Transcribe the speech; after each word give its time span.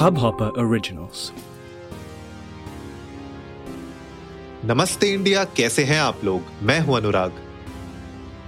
Hubhopper 0.00 0.46
Originals. 0.58 1.22
नमस्ते 4.64 5.12
India 5.14 5.44
कैसे 5.44 5.84
हैं 5.84 6.00
आप 6.00 6.24
लोग? 6.24 6.42
मैं 6.62 6.80
हूँ 6.80 6.96
अनुराग। 6.96 7.32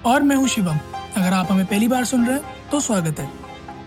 और 0.07 0.23
मैं 0.23 0.37
हूँ 0.37 0.49
शिवम। 0.49 0.79
अगर 1.17 1.33
आप 1.33 1.49
हमें 1.51 1.67
पहली 1.67 1.89
बार 1.89 2.05
सुन 2.05 2.27
रहे 2.27 2.37
हैं 2.37 2.71
तो 2.71 2.81
स्वागत 2.81 3.21
है। 3.21 3.29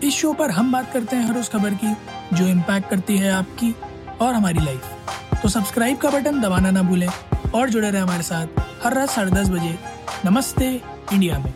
इस 0.04 0.14
शो 0.14 0.32
पर 0.32 0.50
हम 0.50 0.72
बात 0.72 0.92
करते 0.92 1.16
हैं 1.16 1.28
हर 1.28 1.38
उस 1.38 1.48
खबर 1.48 1.74
की 1.74 1.92
जो 2.36 2.46
इम्पैक्ट 2.46 2.90
करती 2.90 3.18
है 3.18 3.32
आपकी 3.32 3.74
और 4.20 4.34
हमारी 4.34 4.64
लाइफ 4.64 5.42
तो 5.42 5.48
सब्सक्राइब 5.48 5.98
का 5.98 6.10
बटन 6.10 6.40
दबाना 6.40 6.70
ना 6.70 6.82
भूलें 6.82 7.08
और 7.54 7.70
जुड़े 7.70 7.90
रहे 7.90 8.02
हमारे 8.02 8.22
साथ 8.22 8.46
हर 8.84 8.94
रात 8.94 9.10
साढ़े 9.10 9.30
दस 9.30 9.48
बजे 9.48 9.78
नमस्ते 10.24 10.74
इंडिया 11.12 11.38
में। 11.38 11.52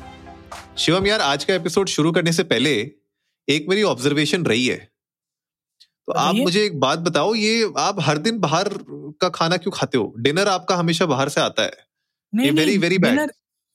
शिवम 0.79 1.07
यार 1.07 1.21
आज 1.21 1.45
का 1.45 1.55
एपिसोड 1.55 1.89
शुरू 1.89 2.13
करने 2.13 2.33
से 2.33 2.43
पहले 2.43 2.79
एक 3.49 3.67
मेरी 3.69 3.83
ऑब्जर्वेशन 3.83 4.45
रही 4.45 4.67
है। 4.67 4.89
तो 6.11 6.19
आप 6.19 6.35
मुझे 6.35 6.64
एक 6.64 6.81
बात 6.81 6.99
बताओ 6.99 7.35
ये 7.35 7.73
आप 7.79 7.96
हर 8.00 8.18
दिन 8.18 8.39
बाहर 8.39 8.68
का 9.21 9.29
खाना 9.29 9.57
क्यों 9.57 9.73
खाते 9.73 9.99
हो? 9.99 10.14
डिनर 10.18 10.49
आपका 10.49 10.77
हमेशा 10.77 11.07
बाहर 11.07 11.29
से 11.29 11.41
आता 11.41 11.63
है। 11.63 11.73
नहीं 12.35 13.27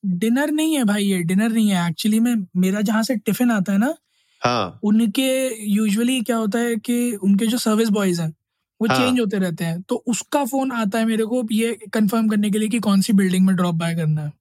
डिनर 0.05 0.52
नहीं 0.52 0.76
है 0.77 0.84
भाई 0.84 1.03
ये 1.03 1.23
डिनर 1.23 1.49
नहीं 1.49 1.70
है। 1.70 1.90
एक्चुअली 1.90 2.20
में 2.20 2.35
मेरा 2.57 2.81
जहाँ 2.81 3.03
से 3.03 3.16
टिफ़िन 3.16 3.52
आता 3.52 3.71
है 3.71 3.77
ना 3.77 3.95
हाँ। 4.41 4.79
उनके 4.84 5.63
यूजुअली 5.71 6.21
क्या 6.21 6.38
होता 6.38 6.59
है 6.59 6.76
कि 6.76 7.16
उनके 7.16 7.48
जो 7.48 7.57
सर्विस 7.57 7.90
बॉयज़ 7.90 8.21
हैं 8.21 8.34
वो 8.81 8.88
हाँ। 8.88 8.98
चेंज 8.98 9.20
होते 9.20 9.38
रहते 9.38 9.65
हैं। 9.65 9.81
तो 9.81 9.95
उसका 10.07 10.45
फ़ोन 10.45 10.71
आता 10.71 10.99
है 10.99 11.05
मेरे 11.05 11.26
को 11.26 11.48
ये 11.52 11.79
कंफर्म 11.93 12.27
करने 12.29 12.52
के 12.52 12.59
लिए 12.59 12.70
कि 12.70 12.79
कौन 12.79 13.02
सी 13.02 13.13
बिल्डिंग 13.13 13.45
में 13.48 13.55
ड्रॉप 13.55 13.76
बाय 13.76 13.95
करना 13.95 14.21
है। 14.21 14.31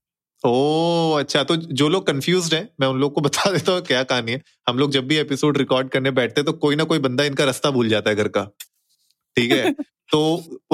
ओ 0.45 1.13
अच्छा 1.19 1.43
तो 1.45 1.57
जो 1.57 1.89
लोग 1.89 2.07
कंफ्यूज 2.07 2.53
हैं 2.55 2.69
मैं 2.81 2.89
उन 2.89 2.99
लोग 3.01 3.15
को 3.15 3.21
बता 3.21 3.51
देता 3.53 3.73
हूँ 3.73 3.81
क्या 3.83 4.03
कहानी 4.03 4.33
है। 4.33 4.43
हम 4.69 4.79
लोग 4.79 4.91
जब 4.93 5.07
भी 5.07 5.17
एपिसोड 5.17 5.59
रिकॉर्ड 5.59 5.89
करने 5.89 6.11
बैठते 6.11 6.41
हैं 6.41 6.47
तो 6.47 6.53
कोई 6.59 6.77
ना 6.77 6.85
कोई 6.85 6.99
बंदा 6.99 7.25
इनका 7.25 7.45
रास्ता 7.45 7.71
भूल 7.71 7.89
जाता 7.89 8.11
है 8.11 8.17
घर 8.17 8.29
का। 8.29 8.43
ठीक 9.37 9.53
है? 9.53 9.73
तो 10.13 10.21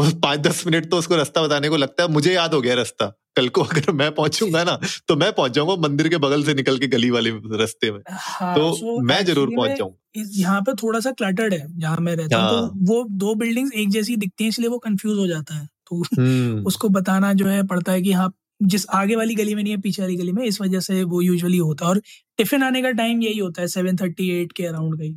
पाँच 0.00 0.40
दस 0.40 0.66
मिनट 0.66 0.90
तो 0.90 0.98
उसको 0.98 1.16
रास्ता 1.16 1.42
बताने 1.42 1.68
को 1.68 1.76
लगता 1.76 2.02
है 2.02 2.08
मुझे 2.12 2.32
याद 2.34 2.54
हो 2.54 2.60
गया 2.60 2.74
रास्ता। 2.74 3.06
कल 3.36 3.48
को 3.48 3.62
अगर 3.62 3.92
मैं 3.92 4.10
पहुंचूँगा 4.14 4.62
ना 4.64 4.78
तो 5.08 5.16
मैं 5.16 5.32
पहुँच 5.32 5.52
जाऊँगा 5.52 5.74
मंदिर 5.88 6.08
के 6.08 6.16
बगल 6.18 6.42
से 6.44 6.54
निकल 6.54 6.78
के 6.78 6.86
गली 6.88 7.10
वाले 7.10 7.30
रास्ते 7.58 7.90
में। 7.92 8.00
हाँ, 8.10 8.54
तो 8.54 8.70
so 8.72 9.02
मैं 9.02 9.24
ज़रूर 9.24 9.50
पहुँच 9.56 9.76
जाऊँगा। 9.78 10.24
यहाँ 10.34 10.60
पे 10.60 10.74
थोड़ा 10.74 11.00
सा 11.00 11.10
क्लटर्ड 11.12 11.54
है 11.54 11.66
जहाँ 11.78 11.96
मैं 12.00 12.16
रहता 12.16 12.36
हूँ 12.36 12.50
हाँ। 12.50 12.68
तो 12.68 12.92
वो 12.92 13.04
दो 13.10 13.34
बिल्डिंग्स 13.34 13.72
एक 13.72 13.90
जैसी 13.90 14.16
दिखती 14.16 14.44
हैं 14.44 14.48
इसलिए 14.48 14.68
वो 14.68 14.78
कंफ्यूज 14.78 15.18
हो 15.18 15.26
जाता 15.26 15.54
है। 15.54 15.66
तो 15.90 16.02
हम्म। 16.16 16.64
उसको 16.66 16.88
बताना 16.88 17.32
जो 17.32 17.46
है 17.46 17.62
पड़ता 17.66 17.92
है 17.92 18.02
कि 18.02 18.12
हाँ 18.12 18.28
जिस 18.62 18.86
आगे 18.86 19.16
वाली 19.16 19.34
गली 19.34 19.54
में 19.54 19.62
नहीं 19.62 19.72
है 19.72 19.80
पीछे 19.80 20.02
वाली 20.02 20.16
गली 20.16 20.32
में 20.32 20.44
इस 20.44 20.60
वजह 20.60 20.80
से 20.80 21.04
वो 21.04 21.20
यूजुअली 21.22 21.58
होता 21.58 21.84
है। 21.84 21.90
और 21.90 22.00
टिफ़िन 22.36 22.62
आने 22.62 22.82
का 22.82 22.90
टाइम 22.90 23.22
यही 23.22 23.38
होता 23.38 23.62
है 23.62 23.68
सेवन 23.68 23.96
थर्टी 23.96 24.30
एट 24.30 24.52
के 24.52 24.66
अराउंड 24.66 24.98
का 24.98 25.04
ही 25.04 25.12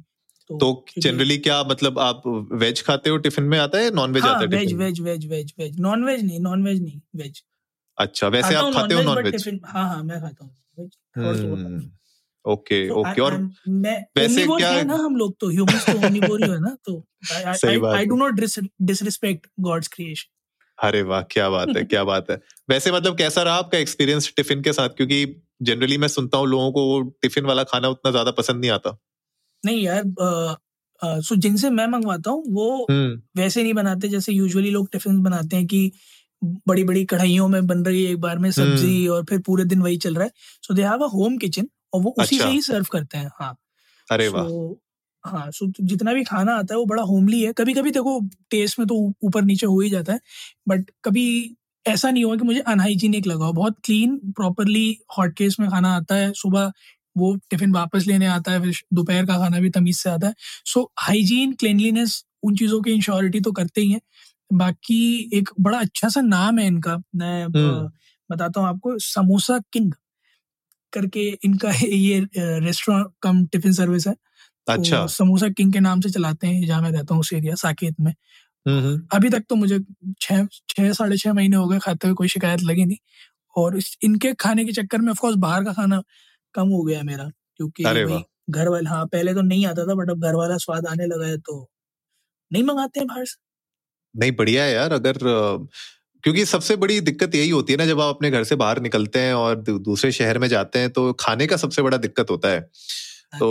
तो 0.49 0.85
जनरली 0.97 1.37
क्या 1.37 1.63
मतलब 1.63 1.99
आप 1.99 2.23
वेज 2.51 2.81
खाते 2.81 3.09
हो 3.09 3.17
टिफ़िन 3.17 3.45
में 3.45 3.59
आता 3.59 3.77
है 3.77 3.91
नॉन 3.91 4.13
वेज 4.13 4.23
हाँ 4.23 4.31
आता 4.31 4.39
है 4.39 4.47
veg 4.47 4.73
veg 4.73 4.99
veg 5.01 5.25
veg 5.25 5.53
veg 5.59 5.79
non 5.79 6.03
veg 6.03 6.23
नहीं 6.25 6.39
नॉन 6.39 6.63
वेज 6.63 6.81
नहीं 6.81 7.01
वेज 7.15 7.43
अच्छा 7.97 8.27
वैसे 8.27 8.55
आप 8.55 8.73
खाते 8.73 8.93
हो 8.93 9.01
नॉन 9.01 9.23
वेज 9.23 9.59
हाँ 9.65 9.89
हाँ 9.89 10.03
मैं 10.03 10.21
खाता 10.21 10.45
हूँ 10.45 10.55
तो 10.77 11.49
होता 11.49 11.69
है। 11.69 11.91
ओके 12.45 12.87
तो 12.87 12.95
ओके 12.95 13.21
और 13.21 13.33
वैसे 14.17 14.45
क्या- 14.57 14.73
है 14.73 14.83
ना 14.85 14.95
हम 14.95 15.15
लोग 15.15 15.35
तो 15.39 15.49
ह्यूमंस 15.49 15.85
तो 15.85 15.93
omnivore 15.93 16.39
ही 16.39 16.49
है 16.51 16.59
ना 16.59 16.77
तो 16.85 17.05
I 17.95 18.05
do 18.05 18.15
not 18.15 18.33
disrespect 18.81 19.47
God's 19.59 19.87
creation 19.87 20.32
अरे 20.83 21.01
वाह 21.01 21.21
क्या 21.31 21.49
बात 21.49 21.69
है 21.77 21.83
क्या 21.83 22.03
बात 22.03 22.29
है। 22.31 22.35
वैसे 22.69 22.91
मतलब 22.91 23.17
कैसा 23.17 23.41
रहा 23.43 23.55
आपका 23.55 23.77
एक्सपीरियंस 23.77 24.31
टिफ़िन 24.37 24.61
के 24.61 24.73
साथ? 24.73 24.89
क्योंकि 24.89 25.25
जनरली 25.61 25.97
मैं 25.97 26.07
सुनता 26.07 26.37
हूँ 26.37 26.47
लोगों 26.47 26.71
को 26.71 26.85
वो 26.85 27.01
टिफ़िन 27.21 27.45
वाला 27.45 27.63
खाना 27.63 27.87
उतना 27.87 28.11
ज़्यादा 28.11 28.31
पसंद 28.31 28.61
नहीं 28.61 28.71
आता। 28.71 28.97
नहीं 29.63 29.83
यार 29.83 30.03
सो 31.21 31.35
जिनसे 31.35 31.69
मैं 31.69 31.87
मंगवाता 31.87 32.31
हूँ 32.31 32.43
वो 32.49 32.87
हम्म। 32.91 33.41
वैसे 33.41 33.63
नहीं 33.63 33.73
बनाते 33.73 34.07
जैसे 34.07 34.33
यूजुअली 34.33 34.69
लोग 34.71 34.89
टिफ़िन 34.91 35.21
बनाते 35.23 35.55
हैं 35.55 35.65
कि 35.67 35.91
बड़ी 36.67 36.83
बड़ी 36.83 37.03
कढ़ाइयों 37.05 37.47
में 37.47 37.65
बन 37.67 37.83
रही 37.85 38.03
है 38.05 38.11
एक 38.11 38.19
बार 38.19 38.37
में 38.37 38.51
सब्ज़ी 38.51 39.07
और 39.07 39.23
फिर 39.29 39.39
पूरे 39.39 39.63
दिन 39.65 39.81
वही 39.81 39.97
चल 39.97 40.15
रहा 40.15 40.23
है। 40.23 40.31
So 40.63 40.73
they 40.73 40.83
have 40.83 41.03
a 41.03 41.07
home 41.07 41.37
kitchen 41.37 41.67
और 41.93 42.01
वो 42.01 42.15
उसी 42.19 42.35
अच्छा। 42.35 42.47
से 42.47 42.51
ही 42.51 42.61
सर्व 42.61 42.85
करते 42.91 43.17
हैं 43.17 43.29
हाँ। 43.39 43.55
अरे 44.07 44.27
वाह। 44.27 44.47
So, 44.47 44.75
हाँ 45.25 45.49
सो 45.51 45.65
जितना 45.81 46.13
भी 46.13 46.23
खाना 46.23 46.53
आता 46.57 46.73
है 46.73 46.77
वो 46.79 46.85
बड़ा 46.85 47.03
होमली 47.03 47.41
है। 47.41 47.51
कभी 47.57 47.73
कभी 47.73 47.91
देखो 47.91 48.19
टेस्ट 48.51 48.79
में 48.79 48.87
तो 48.87 48.95
ऊपर 49.23 49.41
नीचे 49.43 49.65
हो 49.67 49.79
ही 49.79 49.89
जाता 49.89 50.13
है 50.13 50.19
बट 50.69 50.89
कभी 51.05 51.25
ऐसा 51.85 52.09
नहीं 52.11 52.23
हुआ 52.25 52.35
कि 52.37 52.43
मुझे 52.45 52.59
अनहाइजीनिक 52.61 53.27
लगा 53.27 53.45
हो। 53.45 53.53
बहुत 53.53 53.75
क्लीन 53.85 54.17
प्रॉपरली 54.37 54.85
हॉट 55.17 55.33
केस 55.37 55.55
में 55.59 55.69
खाना 55.69 55.95
आता 55.95 56.15
है 56.15 56.31
सुबह 56.33 56.71
वो 57.17 57.35
टिफ़िन 57.49 57.71
वापस 57.73 58.05
लेने 58.07 58.25
आता 58.27 58.51
है 58.51 58.61
फिर 58.61 58.73
दोपहर 58.93 59.25
का 59.25 59.37
खाना 59.39 59.59
भी 59.59 59.69
तमीज 59.69 59.97
से 59.97 60.09
आता 60.09 60.27
है। 60.27 60.33
सो 60.65 60.91
हाइजीन 60.99 61.53
क्लिनलीनेस 61.53 62.23
उन 62.43 62.55
चीज़ों 62.55 62.81
की 62.81 62.91
इंश्योरिटी 62.91 63.39
तो 63.41 63.51
करते 63.51 63.81
ही 63.81 63.91
हैं। 63.91 64.01
बाकी 64.51 65.29
एक 65.33 65.49
बड़ा 65.59 65.79
अच्छा 65.79 66.09
सा 66.09 66.21
नाम 66.21 66.59
है 66.59 66.67
इनका 66.67 66.97
मैं 67.15 67.43
हम्म। 67.45 67.89
बताता 68.29 68.59
हूँ 68.61 68.67
आपको 68.69 68.97
समोसा 68.99 69.59
किंग 69.73 69.91
करके 70.93 71.27
इनका 71.45 71.71
ये 71.83 72.19
रेस्टोरेंट 72.35 73.07
कम 73.23 73.45
टिफ़िन 73.45 73.73
सर्विस 73.73 74.07
है। 74.07 74.15
तो 74.67 74.73
अच्छा। 74.73 75.05
समोसा 75.07 75.47
किंग 75.49 75.73
के 75.73 75.79
नाम 75.79 76.01
से 76.01 76.09
चलाते 76.09 76.47
हैं 76.47 76.65
जहाँ 76.67 76.81
मैं 76.81 76.91
रहता 76.91 77.13
हूँ 77.13 77.21
उस 77.21 77.31
एरिया 77.33 77.55
साकेत 77.57 77.95
में। 77.99 78.13
अभी 79.15 79.29
तक 79.29 79.43
तो 79.49 79.55
मुझे 79.55 79.79
छः 80.21 80.45
छः 80.69 80.91
साढ़े 80.93 81.17
छः 81.17 81.33
महीने 81.33 81.55
हो 81.57 81.67
गए 81.67 81.79
खाते 81.79 82.07
हुए 82.07 82.15
कोई 82.15 82.27
शिकायत 82.29 82.61
लगी 82.63 82.85
नहीं। 82.85 82.97
और 83.55 83.77
इस, 83.77 83.97
इनके 84.03 84.33
खाने 84.41 84.65
के 84.65 84.71
चक्कर 84.73 84.99
में 85.01 85.11
ऑफकोर्स 85.11 85.35
बाहर 85.39 85.63
का 85.65 85.73
खाना 85.73 86.01
कम 86.55 86.69
हो 86.69 86.83
गया 86.83 87.03
मेरा 87.03 87.29
क्योंकि। 87.57 87.83
घर 88.51 88.69
वाले 88.69 88.89
हाँ 88.89 89.05
पहले 89.07 89.33
तो 89.33 89.41
नहीं 89.43 89.65
आता 89.67 89.85
था 89.87 89.95
बट 89.95 90.09
अब 90.11 90.23
घर 90.23 90.35
वाला 90.35 90.57
स्वाद 90.59 90.87
आने 90.87 91.05
लगा 91.07 91.27
है 91.27 91.37
तो 91.39 91.59
नहीं 92.51 92.63
मंगाते 92.63 92.99
हैं 92.99 93.07
बाहर 93.07 93.25
से। 93.25 93.37
नहीं 94.15 94.31
बढ़िया 94.31 94.63
है 94.63 94.73
यार 94.73 94.93
अगर 94.93 95.17
क्योंकि 96.23 96.45
सबसे 96.45 96.75
बड़ी 96.77 96.99
दिक्कत 97.01 97.35
यही 97.35 97.49
होती 97.49 97.73
है 97.73 97.77
ना 97.77 97.85
जब 97.85 98.01
आप 98.01 98.15
अपने 98.15 98.29
घर 98.31 98.43
से 98.43 98.55
बाहर 98.57 98.81
निकलते 98.81 99.19
हैं 99.19 99.33
और 99.35 99.55
दूसरे 99.61 100.11
शहर 100.11 100.39
में 100.39 100.47
जाते 100.49 100.79
हैं 100.79 100.89
तो 100.91 101.11
खाने 101.19 101.47
का 101.47 101.57
सबसे 101.57 101.81
बड़ा 101.81 101.97
दिक्कत 101.99 102.29
होता 102.29 102.49
है। 102.49 102.59
तो 103.33 103.49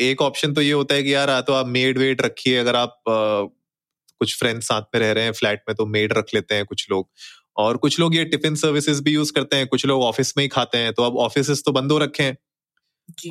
एक 0.00 0.22
ऑप्शन 0.22 0.52
तो 0.54 0.62
ये 0.62 0.72
होता 0.72 0.94
है 0.94 1.02
कि 1.02 1.14
यार 1.14 1.40
तो 1.42 1.52
आप 1.52 1.66
मेड 1.68 1.98
वेड 1.98 2.22
रखिए 2.22 2.56
अगर 2.58 2.76
आप 2.76 3.00
आ, 3.08 3.44
कुछ 4.20 4.38
फ्रेंड्स 4.38 4.66
साथ 4.68 4.82
में 4.94 5.00
रह 5.00 5.12
रहे 5.12 5.24
हैं 5.24 5.32
फ्लैट 5.32 5.62
में 5.68 5.74
तो 5.76 5.86
मेड 5.88 6.12
रख 6.12 6.34
लेते 6.34 6.54
हैं 6.54 6.64
कुछ 6.66 6.86
लोग। 6.90 7.08
और 7.58 7.76
कुछ 7.78 7.98
लोग 8.00 8.14
ये 8.16 8.24
टिफ़िन 8.26 8.54
सर्विसेज़ 8.56 9.02
भी 9.04 9.12
यूज़ 9.12 9.32
करते 9.32 9.56
हैं 9.56 9.66
कुछ 9.68 9.86
लोग 9.86 10.02
ऑफ़िस 10.02 10.34
में 10.38 10.44
ही 10.44 10.48
खाते 10.48 10.78
हैं 10.78 10.92
तो 10.94 11.02
अब 11.02 11.16
ऑफ़िस 11.18 11.62
तो 11.66 11.72
बंद 11.72 11.92
हो 11.92 11.98
रखे 11.98 12.22
हैं। 12.22 12.36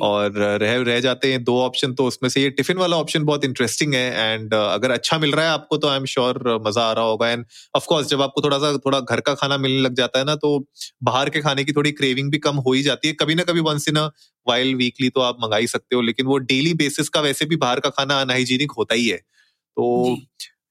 और 0.02 0.32
रह 0.60 0.76
रह 0.82 0.98
जाते 1.00 1.30
हैं 1.32 1.42
दो 1.44 1.56
ऑप्शन 1.60 1.92
तो 1.94 2.04
उसमें 2.06 2.28
से 2.30 2.40
ये 2.42 2.50
टिफ़िन 2.50 2.76
वाला 2.78 2.96
ऑप्शन 2.96 3.24
बहुत 3.24 3.44
इंटरेस्टिंग 3.44 3.94
है 3.94 4.32
एंड 4.32 4.54
अगर 4.54 4.90
अच्छा 4.90 5.18
मिल 5.18 5.32
रहा 5.32 5.44
है 5.44 5.50
आपको 5.50 5.76
तो 5.76 5.88
आई 5.88 5.96
एम 5.96 6.04
श्योर 6.06 6.38
मज़ा 6.66 6.82
आ 6.82 6.92
रहा 6.92 7.04
होगा। 7.04 7.28
एंड 7.30 7.44
ऑफ़ 7.76 7.86
कोर्स 7.88 8.06
जब 8.08 8.22
आपको 8.22 8.42
थोड़ा 8.42 8.58
सा 8.58 8.72
थोड़ा 8.86 9.00
घर 9.00 9.20
का 9.20 9.34
खाना 9.34 9.58
मिलने 9.58 9.80
लग 9.80 9.94
जाता 9.94 10.18
है 10.18 10.24
ना 10.24 10.34
तो 10.36 10.58
बाहर 11.04 11.30
के 11.30 11.40
खाने 11.40 11.64
की 11.64 11.72
थोड़ी 11.72 11.92
क्रेविंग 11.92 12.30
भी 12.32 12.38
कम 12.40 12.56
हो 12.58 12.72
ही 12.72 12.82
जाती 12.82 13.08
है। 13.08 13.14
कभी 13.14 13.34
ना 13.34 13.42
कभी 13.44 13.60
वंस 13.62 13.88
इन 13.88 13.98
वाइल 14.46 14.74
वीकली 14.76 15.08
तो 15.10 15.20
आप 15.22 15.38
मंगा 15.42 15.56
ही 15.56 15.66
सकते 15.66 15.96
हो 15.96 16.02
लेकिन 16.02 16.26
वो 16.26 16.38
डेली 16.46 16.74
बेसिस 16.76 17.08
का 17.08 17.20
वैसे 17.20 17.46
भी 17.46 17.56
बाहर 17.58 17.80
का 17.80 17.90
खाना 17.90 18.20
अनहाइजीनिक 18.20 18.72
होता 18.78 18.94
ही 18.94 19.08
है। 19.08 19.16
तो 19.16 20.16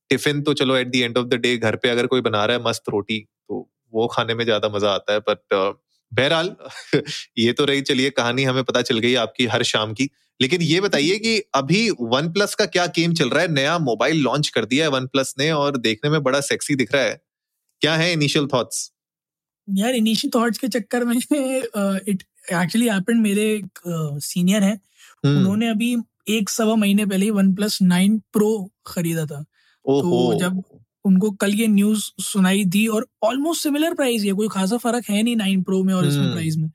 टिफ़िन 0.09 0.41
तो 0.43 0.53
चलो 0.55 0.75
at 0.77 0.87
the 0.87 0.95
end 0.97 1.17
of 1.17 1.27
the 1.27 1.39
day 1.41 1.55
घर 1.57 1.75
पे 1.75 1.89
अगर 1.89 2.07
कोई 2.07 2.21
बना 2.23 2.45
रहा 2.45 2.57
है 2.57 2.63
मस्त 2.63 2.89
रोटी 2.89 3.19
तो 3.19 3.67
वो 3.93 4.07
खाने 4.07 4.33
में 4.35 4.43
ज़्यादा 4.45 4.69
मज़ा 4.69 4.91
आता 4.91 5.13
है 5.13 5.19
बट 5.21 5.55
बहरहाल 6.13 6.55
ये 7.37 7.53
तो 7.53 7.65
रही 7.65 7.81
चलिए 7.81 8.09
कहानी 8.11 8.43
हमें 8.43 8.63
पता 8.63 8.81
चल 8.81 8.99
गई 8.99 9.13
आपकी 9.15 9.45
हर 9.45 9.63
शाम 9.63 9.93
की। 9.93 10.09
लेकिन 10.39 10.61
ये 10.61 10.79
बताइए 10.81 11.17
कि 11.19 11.37
अभी 11.55 11.89
वन 12.01 12.31
प्लस 12.33 12.55
का 12.55 12.65
क्या 12.67 12.85
गेम 12.95 13.13
चल 13.13 13.29
रहा 13.29 13.41
है? 13.41 13.51
नया 13.51 13.77
मोबाइल 13.79 14.21
लॉन्च 14.21 14.49
कर 14.49 14.65
दिया 14.65 14.85
है 14.85 14.91
वन 14.91 15.07
प्लस 15.07 15.33
ने 15.39 15.51
और 15.51 15.77
देखने 15.77 16.09
में 16.09 16.21
बड़ा 16.23 16.41
सेक्सी 16.41 16.75
दिख 16.75 16.93
रहा 16.93 17.03
है। 17.03 17.21
क्या 17.81 17.95
है 17.95 18.11
इनिशियल 18.13 18.47
थॉट्स 18.53 18.91
यार 19.67 19.95
इनिशियल 19.95 20.31
थॉट्स 20.35 20.57
के 20.57 20.67
चक्कर 20.67 21.03
में 21.05 21.15
इट 21.15 22.23
एक्चुअली 22.53 22.87
हैपेंड 22.87 23.21
मेरे 23.21 23.61
सीनियर 23.87 24.63
हैं। 24.63 24.79
हम्म। 25.23 25.37
उन्होंने 25.37 25.69
अभी 25.69 25.95
एक 26.29 26.49
सवा 26.49 26.75
महीने 26.75 27.05
पहले 27.05 27.29
वन 27.31 27.53
प्लस 27.55 27.81
नाइन 27.81 28.17
प्रो 28.33 28.71
खरीदा 28.85 29.25
था। 29.25 29.41
तो 29.85 30.39
जब 30.39 30.63
उनको 31.05 31.31
कल 31.31 31.53
ये 31.53 31.67
न्यूज़ 31.67 32.03
सुनाई 32.21 32.63
दी 32.65 32.85
और 32.87 33.07
ऑलमोस्ट 33.23 33.63
सिमिलर 33.63 33.93
प्राइस 33.93 34.23
है 34.23 34.31
कोई 34.31 34.47
खासा 34.47 34.77
फ़र्क 34.77 35.09
है 35.09 35.23
नहीं 35.23 35.35
नाइन 35.35 35.63
प्रो 35.63 35.83
में 35.83 35.93
और 35.93 36.05
इसमें 36.05 36.23
हम्म। 36.23 36.33
प्राइस 36.33 36.57
में। 36.57 36.67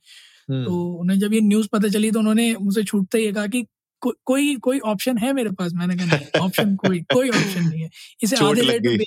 हम्म, 0.50 0.64
तो 0.64 0.92
उन्हें 0.92 1.18
जब 1.18 1.34
ये 1.34 1.40
न्यूज़ 1.40 1.68
पता 1.72 1.88
चली 1.88 2.10
तो 2.10 2.18
उन्होंने 2.18 2.54
मुझसे 2.60 2.84
छूटते 2.84 3.18
ही 3.18 3.32
कहा 3.32 3.46
कि 3.46 3.64
को, 4.02 4.12
कोई 4.24 4.56
कोई 4.56 4.78
ऑप्शन 4.78 5.18
है 5.18 5.32
मेरे 5.32 5.50
पास? 5.50 5.72
मैंने 5.74 5.96
कहा 5.96 6.40
ऑप्शन 6.40 6.76
कोई 6.84 7.00
कोई 7.14 7.28
ऑप्शन 7.30 7.68
नहीं 7.68 7.82
है। 7.82 7.90
इसे 8.22 8.36
आधे 8.36 8.62
रेट 8.62 8.86
में 8.86 9.06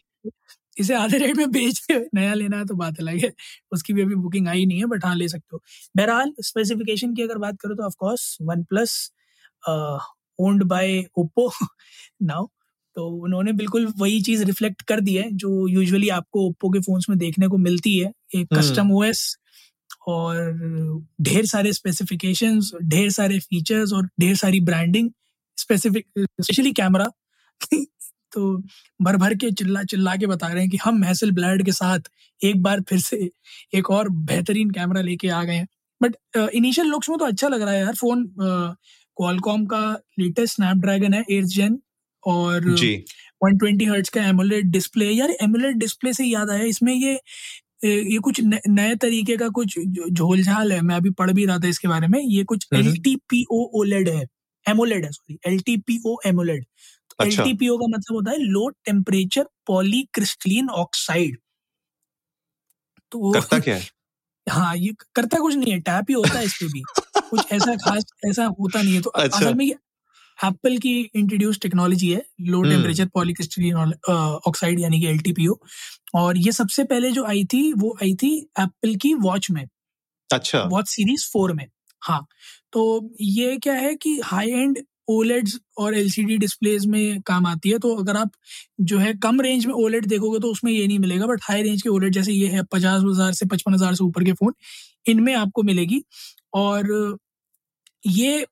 इसे 0.77 0.93
आधे 0.95 1.17
रेट 1.17 1.37
में 1.37 1.51
बेच 1.51 1.81
नया 1.91 2.33
लेना 2.33 2.57
है 2.57 2.65
तो 2.65 2.75
बात 2.75 2.99
अलग 2.99 3.17
है। 3.17 3.31
उसकी 3.71 3.93
भी 3.93 4.01
अभी 4.01 4.15
बुकिंग 4.15 4.47
आई 4.47 4.65
नहीं 4.65 4.79
है 4.79 4.85
बट 4.85 5.05
हाँ 5.05 5.15
ले 5.15 5.27
सकते 5.27 5.49
हो। 5.53 5.61
बहरहाल 5.97 6.33
स्पेसिफिकेशन 6.41 7.13
की 7.15 7.21
अगर 7.21 7.37
बात 7.37 7.59
करो 7.59 7.75
तो 7.75 7.83
of course 7.83 8.37
OnePlus 8.63 9.11
owned 10.39 10.63
by 10.63 11.03
Oppo 11.15 11.51
now 12.21 12.47
तो 12.95 13.07
उन्होंने 13.25 13.51
बिल्कुल 13.53 13.85
वही 13.97 14.21
चीज़ 14.21 14.43
रिफ्लेक्ट 14.45 14.81
कर 14.81 14.99
दी 15.01 15.13
है 15.15 15.29
जो 15.33 15.67
यूजुअली 15.67 16.09
आपको 16.09 16.47
ओप्पो 16.47 16.69
के 16.69 16.79
फोन्स 16.79 17.09
में 17.09 17.17
देखने 17.19 17.47
को 17.47 17.57
मिलती 17.59 17.97
है। 17.97 18.07
एक 18.07 18.47
हम्म। 18.53 18.59
कस्टम 18.59 18.91
ओएस 18.93 19.37
और 20.07 20.99
ढेर 21.21 21.45
सारे 21.45 21.73
स्पेसिफिकेशंस 21.73 22.71
ढेर 22.83 23.09
सारे 23.11 23.39
फीचर्स 23.39 23.93
और 23.93 24.05
ढेर 24.19 24.35
सारी 24.35 24.59
ब्रांडिंग 24.61 25.09
स्पेसिफिक 25.57 26.05
स्पेशली 26.19 26.71
कैमरा 26.73 27.07
तो 28.33 28.41
भर 29.01 29.15
भर 29.17 29.33
के 29.35 29.51
चिल्ला 29.51 29.83
चिल्ला 29.83 30.15
के 30.15 30.27
बता 30.27 30.47
रहे 30.47 30.61
हैं 30.61 30.69
कि 30.71 30.77
हम 30.77 31.03
हैसल 31.03 31.31
ब्लैड 31.31 31.63
के 31.65 31.71
साथ 31.71 32.09
एक 32.41 32.61
बार 32.63 32.81
फिर 32.89 32.99
से 32.99 33.29
एक 33.75 33.89
और 33.91 34.09
बेहतरीन 34.29 34.69
कैमरा 34.71 35.01
लेके 35.01 35.29
आ 35.29 35.43
गए 35.43 35.55
हैं। 35.55 35.67
बट 36.01 36.15
इनिशियल 36.55 36.87
लुक्स 36.87 37.09
में 37.09 37.17
तो 37.19 37.25
अच्छा 37.25 37.47
लग 37.47 37.61
रहा 37.61 37.73
है 37.73 37.79
यार। 37.79 37.93
फ़ोन 37.95 38.23
क्वालकॉम 38.37 39.65
का 39.65 39.81
लेटेस्ट 40.19 40.55
स्नैपड्रैगन 40.55 41.13
है 41.13 41.23
एट 41.31 41.45
जेन 41.45 41.79
और 42.23 42.75
जी। 42.75 42.93
120 43.41 43.89
हर्ट्ज 43.89 44.09
का 44.09 44.23
एमुलेट 44.23 44.65
डिस्प्ले 44.65 45.09
यार 45.09 45.31
एमुलेट 45.41 45.75
डिस्प्ले 45.75 46.13
से 46.13 46.25
याद 46.25 46.49
आया 46.49 46.63
इसमें 46.63 46.93
ये 46.93 47.19
ये 47.85 48.17
कुछ 48.17 48.41
नए 48.67 48.95
तरीके 48.95 49.37
का 49.37 49.47
कुछ 49.49 49.79
झोलझाल 50.11 50.71
है 50.71 50.81
मैं 50.81 50.95
अभी 50.95 51.09
पढ़ 51.09 51.31
भी 51.31 51.45
रहा 51.45 51.57
था 51.57 51.67
इसके 51.67 51.87
बारे 51.87 52.07
में 52.07 52.19
ये 52.19 52.43
कुछ 52.43 52.67
L 52.73 52.93
T 52.97 53.15
P 53.29 53.45
O 53.51 53.63
OLED 53.81 54.09
है 54.09 54.25
एमोलेड 54.65 55.05
है 55.05 55.11
sorry 55.11 55.37
L 55.47 55.59
T 55.59 55.77
P 55.77 55.99
O 56.05 56.17
AMOLED. 56.25 56.65
L 57.21 57.37
T 57.37 57.53
P 57.53 57.67
O 57.67 57.77
का 57.77 57.87
मतलब 57.87 58.15
होता 58.15 58.31
है 58.31 58.37
लो 58.37 58.67
टेम्परेचर 58.85 59.45
पॉलीक्रिस्टलिन 59.67 60.69
ऑक्साइड। 60.69 61.37
तो 63.11 63.31
करता 63.33 63.59
क्या 63.59 63.75
है? 63.75 63.87
हाँ 64.47 64.75
ये 64.77 64.93
करता 65.15 65.39
कुछ 65.39 65.55
नहीं 65.55 65.73
है 65.73 65.79
टैप 65.79 66.05
ही 66.09 66.13
होता 66.13 66.37
है 66.39 66.45
इसमें 66.45 66.71
भी 66.71 66.81
कुछ 67.29 67.51
ऐसा 67.51 67.75
खास 67.75 68.05
ऐसा 68.25 68.45
होता 68.45 68.81
नहीं 68.81 68.93
है 68.93 69.01
तो 69.01 69.09
अच्छा। 69.09 69.37
असल 69.37 69.53
में 69.53 69.65
एप्पल 70.41 70.77
की 70.77 70.99
इंट्रोड्यूस 71.01 71.59
टेक्नोलॉजी 71.61 72.11
है 72.11 72.21
लो 72.47 72.61
टेम्परेचर 72.63 73.05
पॉलीक्रिस्टलिन 73.13 73.93
ऑक्साइड 74.47 74.79
यानी 74.79 74.99
कि 74.99 75.07
एलटीपीओ 75.07 75.57
और 76.15 76.37
ये 76.37 76.51
सबसे 76.51 76.83
पहले 76.83 77.11
जो 77.11 77.25
आई 77.25 77.43
थी 77.53 77.71
वो 77.73 77.97
आई 78.03 78.13
थी 78.23 78.35
एप्पल 78.59 78.95
की 79.01 79.13
वॉच 79.23 79.51
में। 79.51 79.65
अच्छा। 80.29 80.63
वॉच 80.71 80.87
सीरीज़ 80.89 81.27
फोर 81.33 81.53
में 81.53 81.65
हाँ। 82.01 82.25
तो 82.73 83.09
ये 83.21 83.57
क्या 83.57 83.73
है 83.73 83.93
कि 83.95 84.19
हाई 84.23 84.51
एंड 84.51 84.77
ओलेड्स 85.09 85.57
और 85.77 85.95
एलसीडी 85.97 86.37
डिस्प्लेज 86.37 86.85
में 86.85 87.21
काम 87.21 87.45
आती 87.47 87.69
है 87.69 87.77
तो 87.79 87.93
अगर 87.95 88.17
आप 88.17 88.31
जो 88.81 88.97
है 88.99 89.13
कम 89.23 89.41
रेंज 89.41 89.65
में 89.65 89.73
ओलेड 89.75 90.05
देखोगे 90.05 90.39
तो 90.39 90.51
उसमें 90.51 90.71
ये 90.71 90.85
नहीं 90.87 90.99
मिलेगा 90.99 91.27
बट 91.27 91.39
हाई 91.43 91.63
रेंज 91.63 91.81
के 91.81 91.89
ओलेड 91.89 92.13
जैसे 92.13 92.31
ये 92.33 92.47
है 92.47 92.63
पचास 92.71 93.01
हज़ार 93.03 93.33
से 93.33 93.45
पचपन 93.45 93.73
हज़ार 93.73 93.95
से 93.95 94.03
ऊपर 94.03 94.23
के 94.23 94.33
फ़ोन 94.33 94.53
इनमें 95.07 95.33
आपको 95.35 95.63
मिलेगी। 95.63 96.03
और 96.53 97.17
ये 98.03 98.45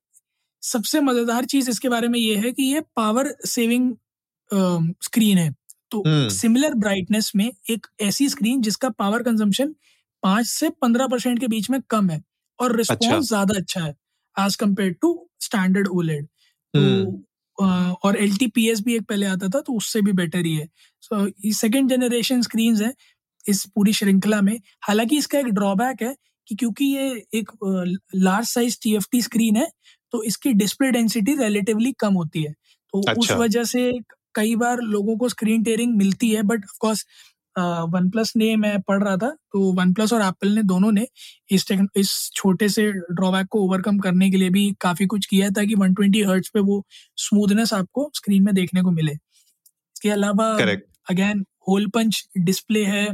सबसे 0.64 1.00
मज़ेदार 1.02 1.46
चीज़ 1.46 1.70
इसके 1.70 1.90
बारे 1.90 2.08
में 2.08 2.20
ये 2.20 2.36
है 2.38 2.52
कि 2.52 2.64
ये 2.64 2.82
पावर 2.96 3.34
सेविंग 3.48 3.92
स्क्रीन 5.04 5.38
है। 5.38 5.54
तो 5.92 6.04
सिमिलर 6.32 6.74
ब्राइटनेस 6.76 7.32
में 7.36 7.50
एक 7.72 7.88
ऐसी 8.02 8.28
स्क्रीन 8.30 8.62
जिसका 8.62 8.90
पावर 8.92 9.24
कंजम्पशन 9.24 9.74
पाँच 10.24 10.46
से 10.46 10.70
पंद्रह 10.82 11.08
परसेंट 11.08 11.40
के 11.40 11.48
बीच 11.48 11.70
में 11.70 11.80
कम 11.90 12.10
है 12.10 12.22
और 12.60 12.76
रिस्पॉन्स 12.78 13.06
अच्छा। 13.06 13.20
ज़्यादा 13.20 13.58
अच्छा 13.60 13.84
है 13.84 13.96
as 14.36 14.56
compare 14.56 14.92
to 15.02 15.14
standard 15.42 15.88
OLED 15.90 16.28
तो 16.74 17.62
और 18.04 18.18
एलटीपीएस 18.18 18.82
भी 18.82 18.96
एक 18.96 19.06
पहले 19.08 19.26
आता 19.26 19.48
था 19.50 19.60
तो 19.62 19.74
उससे 19.74 20.02
भी 20.02 20.12
बेटर 20.14 20.46
ही 20.46 20.54
है। 20.56 20.68
So 21.04 21.26
so, 21.26 21.54
second 21.56 21.90
generation 21.90 22.42
screen 22.42 22.76
है 22.78 22.94
इस 23.46 23.66
पूरी 23.76 23.94
श्रृंखला 23.94 24.42
में। 24.42 24.60
हालाँकि 24.82 25.18
इसका 25.18 25.40
एक 25.40 25.48
ड्रॉबैक 25.54 26.02
है 26.02 26.16
कि 26.48 26.56
क्योंकि 26.56 26.86
ये 26.86 27.10
एक 27.36 27.52
लार्ज 28.18 28.48
साइज़ 28.48 28.78
टीएफटी 28.84 29.22
स्क्रीन 29.22 29.56
है 29.56 29.68
तो 30.14 30.24
इसकी 30.24 30.54
डिस्प्ले 30.56 30.92
डेंसिटी 30.92 31.36
रिलेटिवली 31.36 31.92
कम 32.00 32.14
होती 32.14 32.44
है। 32.44 32.52
तो 32.94 33.02
अच्छा। 33.02 33.20
उस 33.22 33.32
वजह 33.32 33.64
से 33.66 33.92
कई 34.36 34.56
बार 34.56 34.80
लोगों 34.84 35.18
को 35.18 35.30
स्क्रीन 35.30 35.64
टेयरिंग 35.64 35.96
मिलती 35.98 36.30
है 36.32 36.44
बट 36.44 36.66
ऑफकोर्स 36.66 37.06
वन 37.90 38.10
प्लस 38.10 38.32
ने 38.38 38.56
मैं 38.56 38.80
पढ़ 38.82 39.04
रहा 39.04 39.16
था 39.18 39.30
तो 39.54 39.62
वन 39.74 39.94
प्लस 39.94 40.14
और 40.14 40.22
एप्पल 40.22 40.50
ने 40.50 40.64
दोनों 40.64 40.92
ने 40.92 41.06
इस 41.52 41.66
इस 41.98 42.12
छोटे 42.36 42.70
से 42.70 42.92
ड्रॉबैक 42.92 43.48
को 43.48 43.64
ओवरकम 43.66 43.98
करने 44.00 44.30
के 44.32 44.38
लिए 44.38 44.50
भी 44.50 44.72
काफ़ी 44.82 45.06
कुछ 45.06 45.26
किया 45.26 45.46
है 45.46 45.52
ताकि 45.54 45.76
120 45.76 46.28
हर्ट्ज 46.28 46.50
पे 46.50 46.60
वो 46.62 46.84
स्मूथनेस 47.18 47.74
आपको 47.74 48.10
स्क्रीन 48.16 48.44
में 48.44 48.54
देखने 48.56 48.82
को 48.82 48.92
मिले। 48.92 49.12
इसके 49.12 50.10
अलावा 50.10 50.48
अगेन 51.10 51.46
होल 51.70 51.88
पंच 51.88 52.24
डिस्प्ले 52.40 52.84
है 52.86 53.08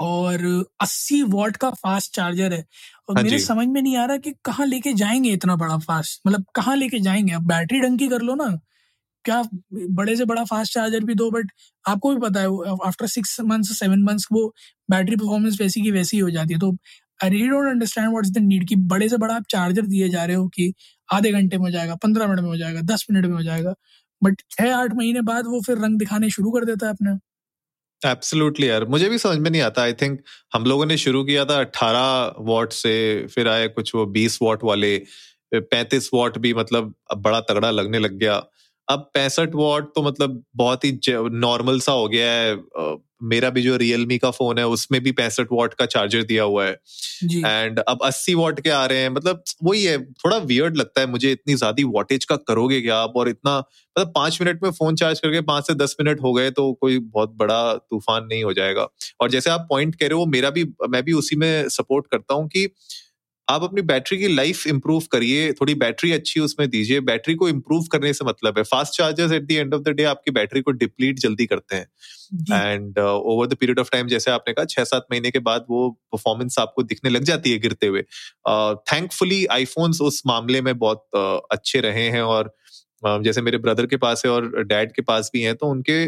और 0.00 0.44
80 0.80 1.22
वॉट 1.24 1.56
का 1.56 1.70
फास्ट 1.72 2.14
चार्जर 2.16 2.52
है। 2.52 2.64
और 3.08 3.16
हाँ 3.16 3.22
मेरे 3.24 3.38
समझ 3.38 3.66
में 3.68 3.80
नहीं 3.82 3.96
आ 3.96 4.04
रहा 4.04 4.16
कि 4.18 4.32
कहाँ 4.44 4.66
लेके 4.66 4.92
जाएँगे 4.94 5.30
इतना 5.32 5.56
बड़ा 5.56 5.78
फास्ट? 5.78 6.20
मतलब 6.26 6.44
कहाँ 6.54 6.76
लेके 6.76 7.00
जाएँगे? 7.00 7.32
अब 7.34 7.46
बैटरी 7.48 7.80
डंकी 7.80 8.08
कर 8.08 8.22
लो 8.22 8.34
ना। 8.34 8.48
क्या 9.24 9.42
बड़े 9.74 10.16
से 10.16 10.24
बड़ा 10.24 10.44
फास्ट 10.44 10.74
चार्जर 10.74 11.04
भी 11.04 11.14
दो 11.14 11.30
बट 11.30 11.50
आपको 11.84 12.14
भी 12.14 12.20
पता 12.22 12.40
है 12.40 12.48
after 12.86 13.06
six 13.08 13.40
months 13.42 13.78
seven 13.80 14.02
months 14.04 14.26
वो 14.32 14.46
बैटरी 14.88 15.16
परफॉर्मेंस 15.16 15.58
वैसी 15.60 15.82
की 15.82 15.90
वैसी 15.90 16.18
हो 16.18 16.30
जाती 16.30 16.54
है। 16.54 16.60
तो 16.60 16.72
I 17.20 17.30
really 17.30 17.48
don't 17.48 17.68
understand 17.70 18.08
what's 18.10 18.30
the 18.30 18.38
need 18.38 18.68
कि 18.68 18.76
बड़े 18.88 19.08
से 19.08 19.16
बड़ा 19.18 19.34
आप 19.36 19.44
चार्जर 19.50 19.86
दिए 19.86 20.08
जा 20.10 20.24
रहे 20.24 20.36
हो 20.36 20.48
कि 20.48 20.72
आधे 21.08 21.32
घंटे 21.32 21.58
में 21.58 21.64
हो 21.64 21.70
जाएगा 21.70 21.94
पंद्रह 21.96 22.26
मिनट 22.28 22.40
में 22.40 22.48
हो 22.48 22.56
जाएगा 22.56 22.80
दस 22.94 23.06
मिनट 23.10 23.26
में 23.26 23.34
हो 23.36 23.42
जाएगा 23.42 23.74
बट 24.22 24.42
छः 24.50 24.74
आठ 24.76 24.94
महीने 24.94 25.20
बाद 25.24 25.46
वो 25.46 25.60
फिर 25.66 25.78
रंग 25.78 25.98
दिखाने 25.98 26.30
शुरू 26.30 26.50
कर 26.52 26.64
देता 26.64 26.86
है 26.86 26.92
अपने। 26.92 27.16
एब्सोल्युटली 28.10 28.68
यार। 28.68 28.84
मुझे 28.84 29.08
भी 29.08 29.18
समझ 29.18 29.38
में 29.38 29.50
नहीं 29.50 29.62
आता। 29.62 29.82
आई 29.82 29.92
थिंक 29.92 30.20
हम 30.54 30.64
लोगों 30.64 30.86
ने 30.86 30.96
शुरू 30.96 31.24
किया 31.24 31.44
था 31.44 31.58
अट्ठारह 31.58 32.34
वॉट 32.38 32.72
से, 32.72 33.26
फिर 33.26 33.48
आए 33.48 33.68
कुछ 33.68 33.94
वो 33.94 34.06
बीस 34.06 34.38
वॉट 34.42 34.64
वाले 34.64 34.96
पैंतीस 35.54 36.10
वॉट 36.14 36.38
भी 36.38 36.54
मतलब 36.54 36.94
बड़ा 37.16 37.40
तगड़ा 37.40 37.70
लगने 37.70 37.98
लग 37.98 38.12
गया। 38.12 38.44
अब 38.88 39.10
पैंसठ 39.14 39.54
वॉट 39.54 39.94
तो 39.94 40.02
मतलब 40.02 40.42
बहुत 40.56 40.84
ही 40.84 40.98
नॉर्मल 41.06 41.80
सा 41.80 41.92
हो 41.92 42.08
गया 42.08 42.30
है। 42.32 42.56
मेरा 43.24 43.48
भी 43.50 43.62
जो 43.62 43.76
रियलमी 43.76 44.16
का 44.18 44.30
फ़ोन 44.30 44.58
है 44.58 44.66
उसमें 44.68 45.00
भी 45.02 45.12
पैंसठ 45.12 45.52
वॉट 45.52 45.74
का 45.74 45.86
चार्जर 45.86 46.22
दिया 46.22 46.42
हुआ 46.44 46.64
है। 46.66 46.72
एंड 47.44 47.78
अब 47.80 47.98
अस्सी 48.04 48.34
वॉट 48.34 48.60
के 48.60 48.70
आ 48.70 48.84
रहे 48.86 48.98
हैं। 48.98 49.08
मतलब 49.10 49.42
वही 49.64 49.84
है 49.84 49.98
थोड़ा 50.04 50.36
वियर्ड 50.38 50.76
लगता 50.76 51.00
है 51.00 51.06
मुझे 51.06 51.30
इतनी 51.32 51.54
ज़्यादा 51.54 51.86
वॉटेज 51.88 52.24
का 52.24 52.36
करोगे 52.38 52.80
क्या 52.80 52.96
आप? 52.96 53.12
और 53.16 53.28
इतना 53.28 53.56
मतलब 53.58 54.12
पाँच 54.14 54.38
मिनट 54.42 54.62
में 54.62 54.70
फ़ोन 54.72 54.96
चार्ज 54.96 55.20
करके 55.20 55.40
पाँच 55.42 55.66
से 55.66 55.74
दस 55.76 55.96
मिनट 56.00 56.20
हो 56.22 56.32
गए 56.32 56.50
तो 56.50 56.72
कोई 56.72 56.98
बहुत 56.98 57.34
बड़ा 57.36 57.74
तूफ़ान 57.74 58.26
नहीं 58.26 58.42
हो 58.44 58.52
जाएगा। 58.52 58.86
और 59.20 59.30
जैसे 59.30 59.50
आप 59.50 59.66
पॉइंट 59.70 59.94
कह 59.94 60.06
रहे 60.06 60.18
हो 60.18 60.26
मेरा 60.28 60.50
भी 60.50 60.64
मैं 60.90 61.02
भी 61.04 61.12
उसी 61.14 61.36
में 61.36 61.68
सपोर्ट 61.70 62.06
करता 62.10 62.34
हूँ 62.34 62.48
कि 62.48 62.68
आप 63.48 63.62
अपनी 63.62 63.82
बैटरी 63.82 64.18
की 64.18 64.28
लाइफ 64.28 64.66
इंप्रूव 64.66 65.02
करिए 65.12 65.52
थोड़ी 65.52 65.74
बैटरी 65.74 66.12
अच्छी 66.12 66.40
उसमें 66.40 66.70
दीजिए। 66.70 67.00
बैटरी 67.00 67.34
को 67.34 67.48
इंप्रूव 67.48 67.84
करने 67.92 68.12
से 68.12 68.24
मतलब 68.24 68.54
है 68.58 68.64
fast 68.64 68.92
chargers 68.92 69.32
at 69.32 69.42
the 69.42 69.52
end 69.52 69.74
of 69.74 69.82
the 69.82 69.88
day 69.88 70.04
आपकी 70.04 70.30
बैटरी 70.30 70.60
को 70.60 70.70
डिप्लीट 70.70 71.18
जल्दी 71.18 71.46
करते 71.46 71.76
हैं। 71.76 71.86
And 72.52 72.98
over 72.98 73.46
the 73.46 73.54
period 73.54 73.78
of 73.78 73.90
time 73.92 74.06
जैसे 74.06 74.30
आपने 74.30 74.54
कहा 74.54 74.64
छह 74.64 74.84
सात 74.84 75.06
महीने 75.12 75.30
के 75.30 75.38
बाद 75.38 75.66
वो 75.70 75.90
परफॉर्मेंस 76.12 76.58
आपको 76.58 76.82
दिखने 76.82 77.10
लग 77.10 77.24
जाती 77.24 77.52
है 77.52 77.58
गिरते 77.58 77.86
हुए। 77.86 78.02
थैंकफुली 78.92 79.44
uh, 79.44 79.50
आईफोन्स 79.50 80.00
उस 80.00 80.22
मामले 80.26 80.62
में 80.62 80.78
बहुत 80.78 81.06
uh, 81.16 81.40
अच्छे 81.50 81.80
रहे 81.80 82.08
हैं 82.08 82.22
और 82.22 82.54
uh, 83.06 83.22
जैसे 83.22 83.42
मेरे 83.42 83.58
ब्रदर 83.58 83.86
के 83.86 83.96
पास 83.96 84.22
है 84.26 84.32
और 84.32 84.64
डैड 84.64 84.92
के 84.92 85.02
पास 85.02 85.30
भी 85.34 85.42
है 85.42 85.54
तो 85.54 85.66
उनके 85.66 86.06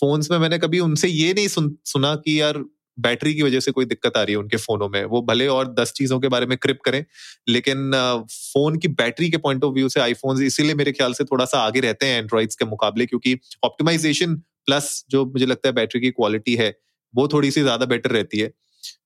फोन्स 0.00 0.30
में 0.30 0.38
मैंने 0.38 0.58
कभी 0.58 0.80
उनसे 0.80 1.08
ये 1.08 1.34
नहीं 1.34 1.48
सुन, 1.48 1.76
सुना 1.84 2.14
कि 2.14 2.40
यार 2.40 2.64
बैटरी 2.98 3.34
की 3.34 3.42
वजह 3.42 3.60
से 3.60 3.72
कोई 3.72 3.84
दिक्कत 3.86 4.16
आ 4.16 4.22
रही 4.22 4.32
है 4.32 4.38
उनके 4.38 4.56
फोनों 4.58 4.88
में। 4.88 5.04
वो 5.06 5.22
भले 5.22 5.46
और 5.48 5.72
दस 5.74 5.92
चीज़ों 5.96 6.18
के 6.20 6.28
बारे 6.28 6.46
में 6.46 6.56
क्रिप 6.58 6.80
करें 6.84 7.04
लेकिन 7.48 7.90
फ़ोन 8.30 8.78
की 8.78 8.88
बैटरी 8.90 9.30
के 9.30 9.36
पॉइंट 9.38 9.64
ऑफ़ 9.64 9.74
व्यू 9.74 9.88
से 9.88 10.00
आईफोन 10.00 10.42
इसीलिए 10.42 10.74
मेरे 10.74 10.92
ख्याल 10.92 11.12
से 11.12 11.24
थोड़ा 11.24 11.44
सा 11.46 11.58
आगे 11.60 11.80
रहते 11.80 12.06
हैं 12.06 12.18
एंड्रॉइड्स 12.18 12.56
के 12.56 12.64
मुकाबले 12.66 13.06
क्योंकि 13.06 13.38
ऑप्टिमाइजेशन 13.64 14.34
प्लस 14.66 15.04
जो 15.10 15.24
मुझे 15.26 15.46
लगता 15.46 15.68
है 15.68 15.74
बैटरी 15.74 16.00
की 16.00 16.10
क्वालिटी 16.12 16.54
है 16.56 16.74
वो 17.14 17.28
थोड़ी 17.28 17.50
सी 17.50 17.60
ज़्यादा 17.62 17.86
बेटर 17.86 18.10
रहती 18.10 18.38
है। 18.38 18.48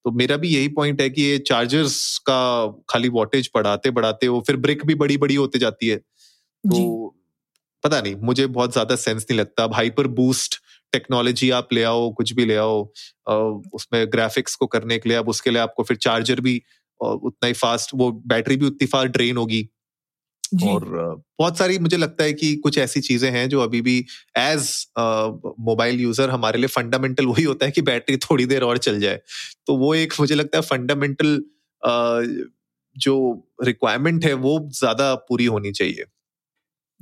तो 0.04 0.10
मेरा 0.12 0.36
भी 0.36 0.48
यही 0.48 0.68
पॉइंट 0.70 1.00
है 1.00 1.08
कि 1.10 1.22
ये 1.22 1.38
चार्जर्स 1.40 2.18
का 2.26 2.66
खाली 2.90 3.08
वॉटेज 3.10 3.50
बढ़ाते 3.54 3.90
बढ़ाते 3.92 4.28
वो 4.28 4.40
फिर 4.46 4.56
ब्रिक 4.58 4.84
भी 4.86 4.94
बड़ी 4.96 5.16
बड़ी 5.18 5.34
होती 5.34 5.58
जाती 5.58 5.88
है। 5.88 5.96
तो 5.96 7.14
पता 7.84 8.00
नहीं 8.00 8.14
मुझे 8.22 8.46
बहुत 8.48 8.72
ज़्यादा 8.72 8.96
सेंस 8.96 9.22
नहीं 9.22 9.38
लगता। 9.38 9.68
हाइपर 9.74 10.06
बूस्ट 10.16 10.60
टेक्नोलॉजी 10.92 11.50
आप 11.52 11.72
ले 11.72 11.82
आओ 11.84 12.10
कुछ 12.12 12.32
भी 12.32 12.44
ले 12.44 12.56
आओ 12.58 12.80
उसमें 13.74 14.06
ग्राफिक्स 14.12 14.54
को 14.54 14.66
करने 14.68 14.98
के 14.98 15.08
लिए 15.08 15.18
अब 15.18 15.28
उसके 15.28 15.50
लिए 15.50 15.60
आपको 15.60 15.82
फिर 15.82 15.96
चार्जर 15.98 16.40
भी 16.40 16.56
उतना 17.00 17.46
ही 17.46 17.52
फास्ट 17.54 17.90
वो 17.94 18.10
बैटरी 18.26 18.56
भी 18.56 18.66
उतनी 18.66 18.86
फास्ट 18.88 19.12
ड्रेन 19.12 19.36
होगी। 19.36 19.68
और 20.64 20.84
बहुत 21.38 21.58
सारी 21.58 21.78
मुझे 21.78 21.96
लगता 21.96 22.24
है 22.24 22.32
कि 22.32 22.54
कुछ 22.56 22.78
ऐसी 22.78 23.00
चीज़ें 23.00 23.30
हैं 23.30 23.48
जो 23.48 23.60
अभी 23.60 23.80
भी 23.82 23.98
एज 24.38 24.68
मोबाइल 24.98 26.00
यूज़र 26.00 26.30
हमारे 26.30 26.58
लिए 26.58 26.68
फंडामेंटल 26.68 27.26
वही 27.26 27.44
होता 27.44 27.66
है 27.66 27.72
कि 27.72 27.82
बैटरी 27.82 28.16
थोड़ी 28.20 28.46
देर 28.46 28.62
और 28.62 28.78
चल 28.80 29.00
जाए। 29.00 29.20
तो 29.66 29.76
वो 29.76 29.94
एक 29.94 30.14
मुझे 30.20 30.34
लगता 30.34 30.58
है 30.58 30.62
फंडामेंटल 30.64 31.40
जो 32.96 33.14
रिक्वायरमेंट 33.64 34.24
है 34.24 34.32
वो 34.36 34.58
ज़्यादा 34.74 35.14
पूरी 35.28 35.44
होनी 35.46 35.72
चाहिए। 35.72 36.04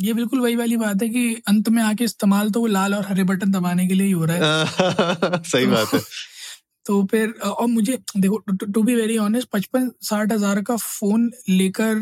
ये 0.01 0.13
बिल्कुल 0.13 0.41
वही 0.41 0.57
वाली 0.57 0.77
बात 0.77 1.03
है 1.03 1.09
कि 1.09 1.43
अंत 1.49 1.69
में 1.69 1.83
आके 1.83 2.05
इस्तेमाल 2.05 2.51
तो 2.51 2.61
वो 2.61 2.67
लाल 2.67 2.95
और 2.95 3.07
हरे 3.07 3.25
बटन 3.25 3.51
दबाने 3.51 3.87
के 3.89 3.95
लिए 3.95 4.07
ही 4.07 4.13
हो 4.13 4.25
रहा 4.25 4.37
है। 4.37 5.43
सही 5.43 5.67
तो, 5.67 5.73
बात 5.73 5.95
है। 5.95 6.01
तो 6.87 7.05
फिर 7.05 7.31
और 7.31 7.67
मुझे 7.67 7.99
देखो 8.17 8.39
टू 8.65 8.83
बी 8.83 8.95
वेरी 8.95 9.19
ऑनेस्ट 9.19 9.49
पचपन 9.49 9.91
साठ 10.03 10.33
हज़ार 10.33 10.63
का 10.63 10.77
फ़ोन 10.77 11.31
लेकर 11.49 11.97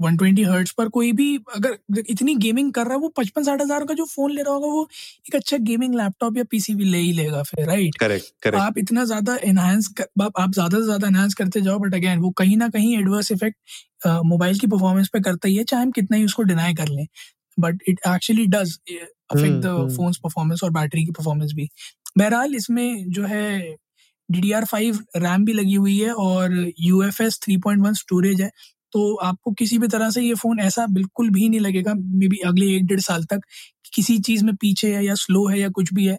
120 0.00 0.44
हर्ट्ज 0.46 0.70
पर 0.70 0.88
कोई 0.88 1.10
भी 1.12 1.36
अगर 1.54 1.76
इतनी 2.08 2.34
गेमिंग 2.36 2.72
कर 2.72 2.84
रहा 2.84 2.94
है 2.94 3.00
वो 3.00 3.08
पचपन 3.16 3.42
साठ 3.42 3.60
हज़ार 3.62 3.84
का 3.84 3.94
जो 3.94 4.04
फ़ोन 4.06 4.32
ले 4.32 4.42
रहा 4.42 4.54
होगा 4.54 4.66
वो 4.66 4.88
एक 5.28 5.36
अच्छा 5.36 5.56
गेमिंग 5.62 5.94
लैपटॉप 5.94 6.36
या 6.36 6.44
पीसी 6.50 6.74
भी 6.74 6.84
ले 6.84 6.98
ही 6.98 7.12
लेगा 7.12 7.42
फिर 7.42 7.66
राइट 7.66 7.96
करेक्ट 8.00 8.32
करेक्ट 8.42 8.62
आप 8.62 8.78
इतना 8.78 9.04
ज़्यादा 9.04 9.36
एनहांस 9.44 9.92
आप, 10.00 10.32
आप 10.38 10.52
ज़्यादा 10.52 10.78
से 10.78 10.84
ज़्यादा 10.84 11.06
एनहांस 11.06 11.34
करते 11.34 11.60
जाओ 11.60 11.78
बट 11.78 11.94
अगेन 11.94 12.18
वो 12.18 12.30
कहीं 12.38 12.56
ना 12.56 12.68
कहीं 12.68 12.96
एडवर्स 12.98 13.32
इफ़ेक्ट 13.32 13.56
मोबाइल 14.26 14.58
की 14.58 14.66
परफॉर्मेंस 14.66 15.08
पे 15.08 15.20
करता 15.20 15.48
ही 15.48 15.56
है 15.56 15.64
चाहे 15.64 15.82
हम 15.82 15.90
कितना 15.90 16.16
ही 16.16 16.24
उसको 16.24 16.42
डिनाई 16.44 16.74
कर 16.74 16.88
लें। 16.88 17.06
But 17.58 17.82
it 17.88 18.00
actually 18.08 18.46
does 18.46 18.78
affect 19.30 19.64
the 19.64 19.88
phone's 19.96 20.16
performance 20.18 20.62
और 20.64 20.70
बैटरी 20.70 21.04
की 21.04 21.10
परफॉर्मेंस 21.12 21.52
भी। 21.56 21.68
बहरहाल 22.18 22.54
इसमें 22.54 23.10
जो 23.10 23.24
है 23.26 23.76
D 24.28 24.40
D 24.40 24.52
R 24.52 24.64
five 24.64 24.98
RAM 25.16 25.44
भी 25.44 25.52
लगी 25.52 25.74
हुई 25.74 25.98
है 25.98 26.12
और 26.12 26.54
U 26.80 27.02
F 27.02 27.22
S 27.22 27.38
three 27.44 27.56
point 27.58 27.82
one 27.82 27.94
storage 27.94 28.40
है। 28.42 28.50
तो 28.92 29.14
आपको 29.24 29.52
किसी 29.52 29.78
भी 29.78 29.88
तरह 29.88 30.10
से 30.10 30.22
ये 30.22 30.34
फ़ोन 30.34 30.60
ऐसा 30.60 30.86
बिल्कुल 30.90 31.30
भी 31.30 31.48
नहीं 31.48 31.60
लगेगा 31.60 31.94
मे 31.94 32.28
बी 32.28 32.38
अगले 32.46 32.66
एक 32.76 32.86
डेढ़ 32.86 33.00
साल 33.00 33.24
तक 33.24 33.40
किसी 33.94 34.18
चीज़ 34.20 34.44
में 34.44 34.54
पीछे 34.56 34.94
है 34.94 35.04
या 35.04 35.14
स्लो 35.16 35.46
है 35.48 35.58
या 35.60 35.68
कुछ 35.70 35.92
भी 35.94 36.06
है। 36.06 36.18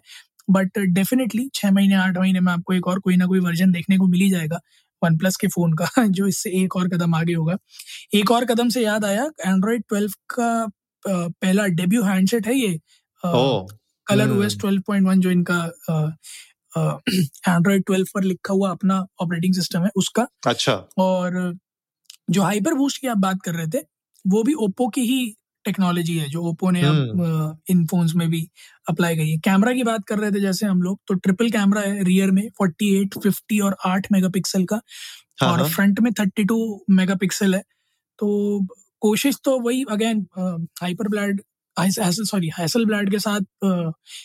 बट 0.50 0.78
डेफिनेटली 0.90 1.48
छः 1.54 1.70
महीने 1.72 1.94
आठ 1.96 2.18
महीने 2.18 2.40
में 2.40 2.52
आपको 2.52 2.74
एक 2.74 2.86
और 2.88 2.98
कोई 3.00 3.16
ना 3.16 3.26
कोई 3.26 3.40
वर्जन 3.40 3.72
देखने 3.72 3.96
को 3.98 4.06
मिल 4.08 4.20
ही 4.20 4.30
जाएगा 4.30 4.60
वन 5.02 5.16
प्लस 5.18 5.36
के 5.36 5.48
फ़ोन 5.48 5.72
का 5.80 5.88
जो 6.08 6.26
इससे 6.26 6.50
एक 6.62 6.76
और 6.76 6.88
कदम 6.88 7.14
आगे 7.14 7.34
होगा। 7.34 7.56
एक 8.14 8.30
और 8.30 8.44
कदम 8.44 8.68
से 8.68 8.82
याद 8.82 9.04
आया 9.04 9.24
एंड्रॉयड 9.46 9.82
ट्वेल्व 9.88 10.12
का 10.30 10.48
पहला 11.04 11.66
डेब्यू 11.80 12.02
हैंडसेट 12.04 12.46
है 12.46 12.54
ये 12.56 12.78
Color 14.06 14.30
O 14.30 14.42
S 14.42 14.56
twelve 14.60 14.82
point 14.86 15.06
one 15.06 15.20
जो 15.20 15.30
इनका 15.30 15.58
एंड्रॉयड 17.48 17.84
ट्वेल्व 17.86 18.06
पर 18.14 18.24
लिखा 18.24 18.54
हुआ 18.54 18.70
अपना 18.70 18.98
ऑपरेटिंग 19.22 19.54
सिस्टम 19.54 19.84
है 19.84 19.90
उसका। 19.96 20.26
अच्छा। 20.46 20.74
और 20.98 21.36
जो 22.30 22.42
हाइपर 22.42 22.74
बूस्ट 22.74 23.00
की 23.00 23.06
आप 23.06 23.18
बात 23.18 23.42
कर 23.44 23.54
रहे 23.54 23.66
थे 23.68 23.84
वो 24.24 24.42
भी 24.42 24.54
ओप्पो 24.60 24.88
की 24.88 25.00
ही 25.00 25.34
टेक्नोलॉजी 25.64 26.16
है 26.18 26.28
जो 26.28 26.42
ओप्पो 26.42 26.70
ने 26.70 26.82
अब 26.82 27.20
हम्म। 27.20 27.56
इन 27.70 27.86
फोन्स 27.86 28.14
में 28.14 28.28
भी 28.30 28.48
अप्लाई 28.88 29.16
करी 29.16 29.30
है 29.30 29.38
कैमरा 29.38 29.72
की 29.72 29.82
बात 29.82 30.04
कर 30.04 30.18
रहे 30.18 30.30
थे 30.30 30.40
जैसे 30.40 30.66
हम 30.66 30.82
लोग 30.82 30.98
तो 31.08 31.14
ट्रिपल 31.14 31.50
कैमरा 31.50 31.80
है 31.80 32.04
रियर 32.04 32.30
में 32.30 32.42
48, 32.62 33.18
50 33.26 33.60
और 33.60 33.76
8 33.86 34.06
मेगापिक्सल 34.12 34.64
का 34.64 34.80
हाँ, 35.42 35.50
और 35.52 35.68
फ्रंट 35.68 36.00
हाँ। 36.00 36.04
में 36.04 36.10
32 36.12 36.78
मेगापिक्सल 36.90 37.54
है 37.54 37.62
तो 38.18 38.28
कोशिश 39.02 39.38
तो 39.44 39.58
वही 39.60 39.84
again 39.90 40.26
hyper 40.82 41.08
blad 41.08 41.42
sorry 41.78 42.50
Hasselblad 42.84 43.10
के 43.10 43.18
साथ 43.18 43.40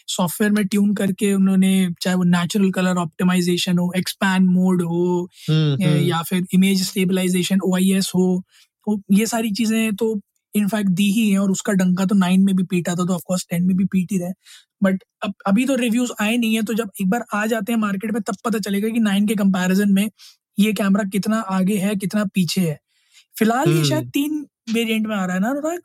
सॉफ्टवेयर 0.10 0.52
में 0.52 0.66
ट्यून 0.68 0.94
करके 0.94 1.34
उन्होंने 1.34 1.88
चाहे 2.02 2.16
वो 2.16 2.24
नेचुरल 2.24 2.72
कलर 2.72 2.98
ऑप्टिमाइजेशन 2.98 3.78
हो 3.78 3.92
एक्सपैंड 3.98 4.50
मोड 4.50 4.82
हो 4.82 5.30
हम्म, 5.50 5.84
हम्म। 5.84 5.98
या 5.98 6.22
फिर 6.22 6.46
इमेज 6.54 6.84
स्टेबलाइजेशन 6.84 7.60
ओआईएस 7.66 8.12
हो 8.16 8.44
तो 8.88 9.02
ये 9.12 9.26
सारी 9.26 9.52
चीज़ें 9.52 9.96
तो 9.96 10.20
इनफैक्ट 10.56 10.90
दी 10.90 11.12
ही 11.12 11.30
है 11.30 11.38
और 11.40 11.52
उसका 11.52 11.74
डंका 11.74 12.06
तो 12.06 12.16
नाइन 12.16 12.42
में 12.42 12.56
भी 12.56 12.64
पीटा 12.64 12.96
था 12.96 13.06
तो 13.06 13.14
ऑफकोर्स 13.14 13.46
टेन 13.50 13.64
में 13.64 13.76
भी 13.78 13.86
पीट 13.86 14.12
ही 14.12 14.18
रहे 14.18 14.32
बट 14.84 15.04
अब 15.24 15.34
अभी 15.48 15.66
तो 15.66 15.76
रिव्यूज़ 15.76 16.12
आए 16.22 16.38
नहीं 16.38 16.56
है 16.56 16.64
तो 16.64 16.74
जब 16.74 16.92
एक 17.02 17.10
बार 17.10 17.26
आ 17.34 17.46
जाते 17.46 17.72
हैं 17.72 17.80
मार्केट 17.80 18.12
में 18.12 18.22
तब 18.22 18.36
पता 18.46 18.60
चलेगा 18.60 18.90
कि 18.90 19.00
नाइन 19.00 19.28
के 19.28 19.36
कंपैरिजन 19.36 19.92
में 19.92 20.10
ये 20.58 20.74
कैमरा 20.74 21.04
कितना 21.04 21.40
आगे 21.52 21.78
है 21.78 21.96
कितना 21.96 22.26
पीछे 22.26 22.62
है 22.62 22.80
फ़िलहाल 23.36 23.70
ये 23.70 23.84
शायद 23.84 24.00
हम्म। 24.00 24.10
तीन 24.10 24.46
वेरिएंट 24.74 25.08
में 25.08 25.16
आ 25.16 25.26
रहा 25.26 25.36
है 25.36 25.42
ना 25.42 25.50
अनुराग 25.50 25.80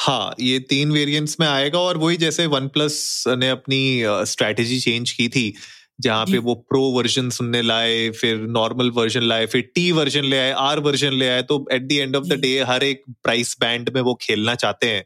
हाँ 0.00 0.34
ये 0.40 0.58
तीन 0.60 0.92
वेरिएंट्स 0.92 1.36
में 1.40 1.46
आएगा 1.46 1.78
और 1.78 1.96
वही 1.98 2.16
जैसे 2.16 2.46
वन 2.46 2.68
प्लस 2.68 3.24
ने 3.28 3.48
अपनी 3.50 3.80
स्ट्रैटेजी 4.26 4.78
चेंज 4.80 5.10
की 5.10 5.28
थी 5.28 5.52
जहाँ 6.00 6.24
पे 6.26 6.38
वो 6.38 6.54
प्रो 6.68 6.80
वर्जन 6.92 7.28
सुनने 7.30 7.60
लाए 7.62 8.08
फिर 8.10 8.36
नॉर्मल 8.50 8.90
वर्जन 8.90 9.22
लाए 9.22 9.46
फिर 9.46 9.62
टी 9.74 9.90
वर्जन 9.92 10.24
ले 10.24 10.38
आए 10.38 10.52
आर 10.58 10.78
वर्जन 10.80 11.12
ले 11.12 11.28
आए 11.28 11.42
तो 11.42 11.64
at 11.72 11.82
the 11.82 11.92
end 11.92 12.16
of 12.16 12.24
the 12.24 12.38
day 12.40 12.58
हर 12.68 12.82
एक 12.84 13.02
प्राइस 13.24 13.56
बैंड 13.60 13.90
में 13.94 14.00
वो 14.00 14.14
खेलना 14.22 14.54
चाहते 14.54 14.86
हैं। 14.88 15.04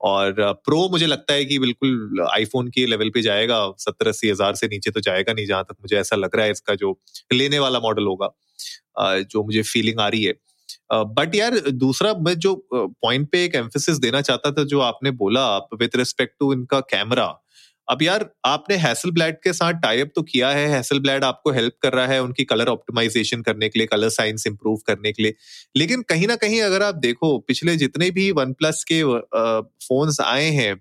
और 0.00 0.34
प्रो 0.64 0.88
मुझे 0.90 1.06
लगता 1.06 1.34
है 1.34 1.44
कि 1.44 1.58
बिल्कुल 1.58 2.26
आईफोन 2.30 2.68
के 2.68 2.86
लेवल 2.86 3.10
पे 3.10 3.22
जाएगा 3.22 3.58
सत्तर 3.78 4.08
अस्सी 4.08 4.30
हज़ार 4.30 4.54
से 4.54 4.66
नीचे 4.68 4.90
तो 4.90 5.00
जाएगा 5.00 5.32
नहीं 5.32 5.46
जहाँ 5.46 5.64
तक 5.64 5.76
मुझे 5.82 5.96
ऐसा 5.96 6.16
लग 6.16 6.36
रहा 6.36 6.46
है 6.46 6.52
इसका 6.52 6.74
जो 6.74 6.98
लेने 7.32 7.58
वाला 7.58 7.80
मॉडल 7.80 8.06
होगा 8.06 8.30
जो 9.22 9.44
मुझे 9.44 9.62
फीलिंग 9.64 10.00
आ 10.00 10.08
रही 10.08 10.24
है। 10.24 10.34
बट 10.92 11.34
यार, 11.34 11.58
दूसरा 11.60 12.12
मैं 12.16 12.34
जो 12.36 12.54
पॉइंट 12.72 13.28
पे 13.32 13.44
एक 13.44 13.54
एम्फोसिस 13.56 13.96
देना 13.98 14.20
चाहता 14.22 14.50
था, 14.50 14.64
जो 14.64 14.80
आपने 14.82 15.10
बोला 15.12 15.56
विद 15.74 15.96
रिस्पेक्ट 15.96 16.34
टू 16.40 16.52
इनका 16.52 16.80
कैमरा 16.90 17.34
अब 17.88 18.02
यार 18.02 18.24
आपने 18.46 18.76
हैसल 18.76 19.10
ब्लैड 19.10 19.36
के 19.44 19.52
साथ 19.52 19.72
टाइप 19.80 20.12
तो 20.16 20.22
किया 20.22 20.50
है 20.50 20.66
हैसल 20.68 20.98
ब्लैड 21.00 21.24
आपको 21.24 21.50
हेल्प 21.52 21.72
कर 21.82 21.92
रहा 21.92 22.06
है 22.06 22.22
उनकी 22.22 22.44
कलर 22.44 22.68
ऑप्टिमाइजेशन 22.68 23.42
करने 23.42 23.68
के 23.68 23.78
लिए 23.78 23.86
कलर 23.86 24.08
साइंस 24.08 24.46
इंप्रूव 24.46 24.76
करने 24.86 25.12
के 25.12 25.22
लिए, 25.22 25.34
लेकिन 25.76 26.02
कहीं 26.02 26.26
ना 26.28 26.36
कहीं 26.36 26.60
अगर 26.62 26.82
आप 26.82 26.94
देखो, 26.96 27.38
पिछले 27.38 27.76
जितने 27.76 28.10
भी 28.10 28.30
वन 28.32 28.52
प्लस 28.52 28.82
के 28.92 29.02
फोन्स 29.86 30.20
आए 30.20 30.48
हैं, 30.50 30.80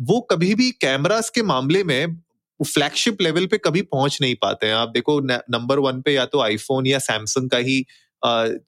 वो 0.00 0.20
कभी 0.30 0.54
भी 0.54 0.70
कैमरास 0.80 1.30
के 1.30 1.42
मामले 1.44 1.82
में 1.84 2.16
फ्लैगशिप 2.60 3.22
लेवल 3.22 3.46
पे 3.46 3.58
कभी 3.58 3.82
पहुँच 3.84 4.18
नहीं 4.20 4.34
पाते 4.42 4.66
हैं। 4.66 4.74
आप 4.74 4.88
देखो 4.88 5.18
नंबर 5.22 5.78
वन 5.80 6.00
पे 6.02 6.12
या 6.12 6.24
तो 6.26 6.40
आईफोन 6.40 6.86
या 6.86 6.98
सैमसंग 7.00 7.50
का 7.50 7.58
ही 7.60 7.84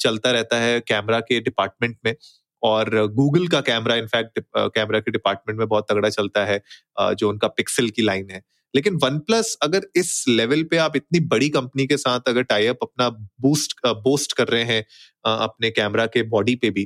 चलता 0.00 0.30
रहता 0.30 0.60
है 0.60 0.80
कैमरा 0.80 1.20
के 1.20 1.40
डिपार्टमेंट 1.40 1.96
में 2.04 2.14
और 2.62 3.06
गूगल 3.06 3.46
का 3.48 3.60
कैमरा 3.60 3.94
इनफैक्ट 3.94 4.40
कैमरा 4.56 5.00
के 5.00 5.10
डिपार्टमेंट 5.10 5.58
में 5.58 5.68
बहुत 5.68 5.86
तगड़ा 5.90 6.08
चलता 6.08 6.44
है 6.44 6.60
जो 7.00 7.28
उनका 7.28 7.48
पिक्सल 7.48 7.88
की 7.88 8.02
लाइन 8.02 8.30
है। 8.30 8.42
लेकिन 8.74 8.94
वन 9.02 9.18
प्लस 9.18 9.56
अगर 9.62 9.82
इस 9.96 10.24
लेवल 10.28 10.62
पे 10.62 10.76
आप 10.76 10.96
इतनी 10.96 11.20
बड़ी 11.20 11.48
कंपनी 11.48 11.86
के 11.86 11.96
साथ 11.96 12.28
अगर 12.28 12.42
टाइप 12.42 12.78
अपना 12.82 13.08
बूस्ट 13.40 13.86
बोस्ट 13.86 14.32
कर 14.32 14.48
रहे 14.48 14.64
हैं 14.64 14.84
अपने 15.24 15.70
कैमरा 15.70 16.06
के 16.06 16.22
बॉडी 16.22 16.54
पे 16.54 16.70
भी 16.70 16.84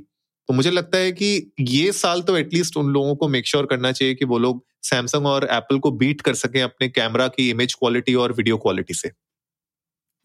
तो 0.49 0.55
मुझे 0.55 0.71
लगता 0.71 0.99
है 0.99 1.13
कि 1.13 1.53
ये 1.61 1.93
साल 1.93 2.23
तो 2.23 2.37
एटलीस्ट 2.37 2.77
उन 2.77 2.93
लोगों 2.93 3.17
को 3.17 3.29
मेक 3.29 3.47
श्योर 3.47 3.65
sure 3.65 3.77
करना 3.77 3.93
चाहिए 3.93 4.15
कि 4.15 4.25
वो 4.25 4.39
लोग 4.39 4.65
सैमसंग 4.83 5.27
और 5.27 5.49
एप्पल 5.51 5.79
को 5.79 5.91
बीट 5.91 6.21
कर 6.21 6.35
सकें 6.35 6.63
अपने 6.63 6.89
कैमरा 6.89 7.29
की 7.29 7.51
इमेज 7.51 7.75
क्वालिटी 7.75 8.15
और 8.15 8.33
वीडियो 8.33 8.57
क्वालिटी 8.59 8.95
से। 8.95 9.11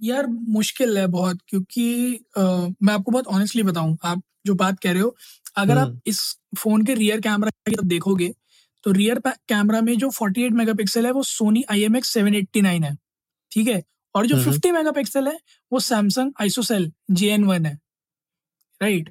यार 0.01 0.27
मुश्किल 0.27 0.97
है 0.97 1.05
बहुत 1.09 1.39
क्योंकि 1.47 2.15
आ, 2.37 2.41
मैं 2.43 2.93
आपको 2.93 3.11
बहुत 3.11 3.27
ऑनेस्टली 3.29 3.63
बताऊँ 3.63 3.97
आप 4.03 4.21
जो 4.45 4.53
बात 4.55 4.79
कह 4.79 4.91
रहे 4.91 5.01
हो 5.01 5.15
अगर 5.57 5.77
आप 5.77 5.87
हम्म। 5.87 5.99
इस 6.07 6.21
फ़ोन 6.57 6.85
के 6.85 6.93
रियर 6.93 7.21
कैमरा 7.21 7.49
की 7.49 7.71
तरफ़ 7.71 7.87
देखोगे 7.87 8.33
तो 8.83 8.91
रियर 8.91 9.21
कैमरा 9.27 9.81
में 9.81 9.97
जो 9.97 10.09
48 10.11 10.51
मेगापिक्सल 10.53 11.05
है 11.05 11.11
वो 11.11 11.23
Sony 11.23 11.63
I 11.71 11.83
M 11.83 11.95
X 11.95 12.09
seven 12.09 12.35
eighty 12.35 12.61
nine 12.61 12.83
है 12.83 12.95
ठीक 13.51 13.67
है 13.67 13.81
और 14.15 14.25
जो 14.25 14.35
50 14.43 14.71
मेगापिक्सल 14.71 15.27
है 15.27 15.37
वो 15.71 15.79
Samsung 15.81 16.31
ISOCELL 16.41 16.91
J 17.11 17.29
N 17.29 17.43
one 17.43 17.65
है 17.65 17.73
राइट 18.81 19.09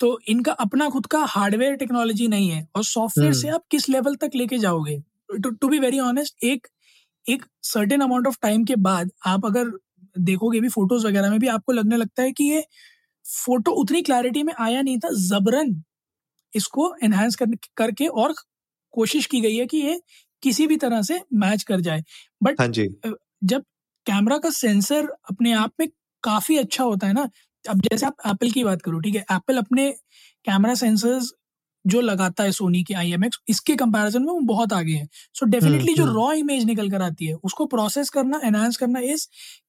तो 0.00 0.18
इनका 0.28 0.52
अपना 0.60 0.88
खुद 0.88 1.06
का 1.06 1.24
हार्डवेयर 1.28 1.74
टेक्नोलॉजी 1.76 2.28
नहीं 2.28 2.50
है 2.50 2.66
और 2.76 2.84
सॉफ्टवेयर 2.84 3.32
से 3.32 3.46
हम्म। 3.46 3.54
आप 3.54 3.64
किस 3.70 3.88
लेवल 3.88 4.14
तक 4.16 4.30
लेके 4.34 4.58
जाओगे 4.58 5.02
टू 5.38 5.68
बी 5.68 5.78
वेरी 5.78 5.98
ऑनेस्ट 6.00 6.44
एक 6.44 6.66
एक 7.26 7.44
सर्टेन 7.64 8.00
अमाउंट 8.00 8.26
ऑफ़ 8.26 8.36
टाइम 8.42 8.64
के 8.64 8.76
बाद 8.80 9.10
आप 9.26 9.46
अगर 9.46 9.70
देखोगे 10.20 10.60
भी 10.60 10.68
फ़ोटोज़ 10.70 11.06
वगैरह 11.06 11.30
में 11.30 11.38
भी 11.40 11.48
आपको 11.48 11.72
लगने 11.72 11.96
लगता 11.96 12.22
है 12.22 12.32
कि 12.32 12.44
ये 12.44 12.64
फ़ोटो 13.24 13.72
उतनी 13.74 14.02
क्लैरिटी 14.02 14.42
में 14.42 14.52
आया 14.60 14.82
नहीं 14.82 14.98
था 14.98 15.10
जबरन 15.20 15.82
इसको 16.52 16.94
एनहांस 17.04 17.36
कर, 17.36 17.46
करके 17.76 18.06
और 18.08 18.34
कोशिश 18.94 19.26
की 19.26 19.40
गई 19.40 19.56
है 19.56 19.66
कि 19.66 19.78
ये 19.78 20.00
किसी 20.42 20.66
भी 20.66 20.76
तरह 20.78 21.02
से 21.02 21.20
मैच 21.34 21.62
कर 21.64 21.80
जाए। 21.80 22.02
बट 22.40 22.58
हाँ 22.58 22.66
जी। 22.68 22.88
जब 23.44 23.62
कैमरा 24.06 24.38
का 24.38 24.50
सेंसर 24.52 25.08
अपने 25.30 25.52
आप 25.54 25.72
में 25.80 25.88
काफ़ी 26.22 26.56
अच्छा 26.58 26.84
होता 26.84 27.06
है 27.06 27.12
ना 27.12 27.28
अब 27.64 27.80
जैसे 27.82 28.06
आप 28.06 28.16
एप्पल 28.28 28.50
की 28.50 28.64
बात 28.64 28.82
करो 28.82 29.00
ठीक 29.00 29.14
है? 29.16 29.22
एप्पल 29.32 29.58
अपने 29.58 29.90
कैमरा 30.44 30.74
सेंसर्स 30.76 31.32
जो 31.86 32.00
लगाता 32.00 32.44
है 32.44 32.52
सोनी 32.52 32.82
के 32.84 32.94
आईएमएक्स 32.94 33.38
इसके 33.48 33.76
कंपैरिजन 33.76 34.22
में 34.22 34.32
वो 34.32 34.40
बहुत 34.40 34.72
आगे 34.72 34.92
है। 34.92 35.08
सो 35.34 35.46
डेफिनेटली 35.46 35.94
जो 35.94 36.06
रॉ 36.06 36.26
हम्म, 36.26 36.38
इमेज। 36.38 36.64
निकल 36.64 36.90
कर 36.90 37.02
आती 37.02 37.26
है 37.26 37.34
उसको 37.34 37.66
प्रोसेस 37.66 38.10
करना 38.10 38.40
एनहांस 38.44 38.76
करना 38.76 39.00
is 39.00 39.26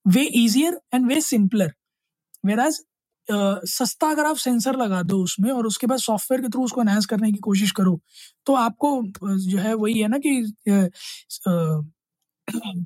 way 0.07 0.23
easier 0.23 0.79
and 0.93 1.07
way 1.07 1.21
simpler 1.21 1.73
whereas 2.59 2.81
सस्ता 3.69 4.09
अगर 4.09 4.25
आप 4.25 4.35
सेंसर 4.35 4.75
लगा 4.75 5.01
दो 5.03 5.17
उसमें 5.23 5.51
और 5.51 5.67
उसके 5.67 5.87
बाद 5.87 5.99
सॉफ्टवेयर 5.99 6.41
के 6.41 6.47
थ्रू 6.47 6.63
उसको 6.63 6.81
एनहांस 6.81 7.05
करने 7.05 7.31
की 7.31 7.37
कोशिश 7.37 7.71
करो 7.71 7.99
तो 8.45 8.53
आपको 8.53 9.03
जो 9.23 9.57
है 9.57 9.73
वही 9.73 9.99
है 9.99 10.07
ना 10.07 10.17
कि 10.17 10.53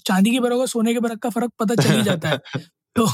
चांदी 0.06 0.32
के 0.32 0.40
बरक 0.40 0.54
और 0.54 0.68
सोने 0.68 0.94
के 0.94 1.00
बरक 1.00 1.20
का 1.20 1.30
फ़र्क 1.30 1.52
पता 1.60 1.76
चल 1.76 1.90
ही 1.90 2.04
जाता 2.04 2.30
है। 2.30 2.38
तो 2.96 3.06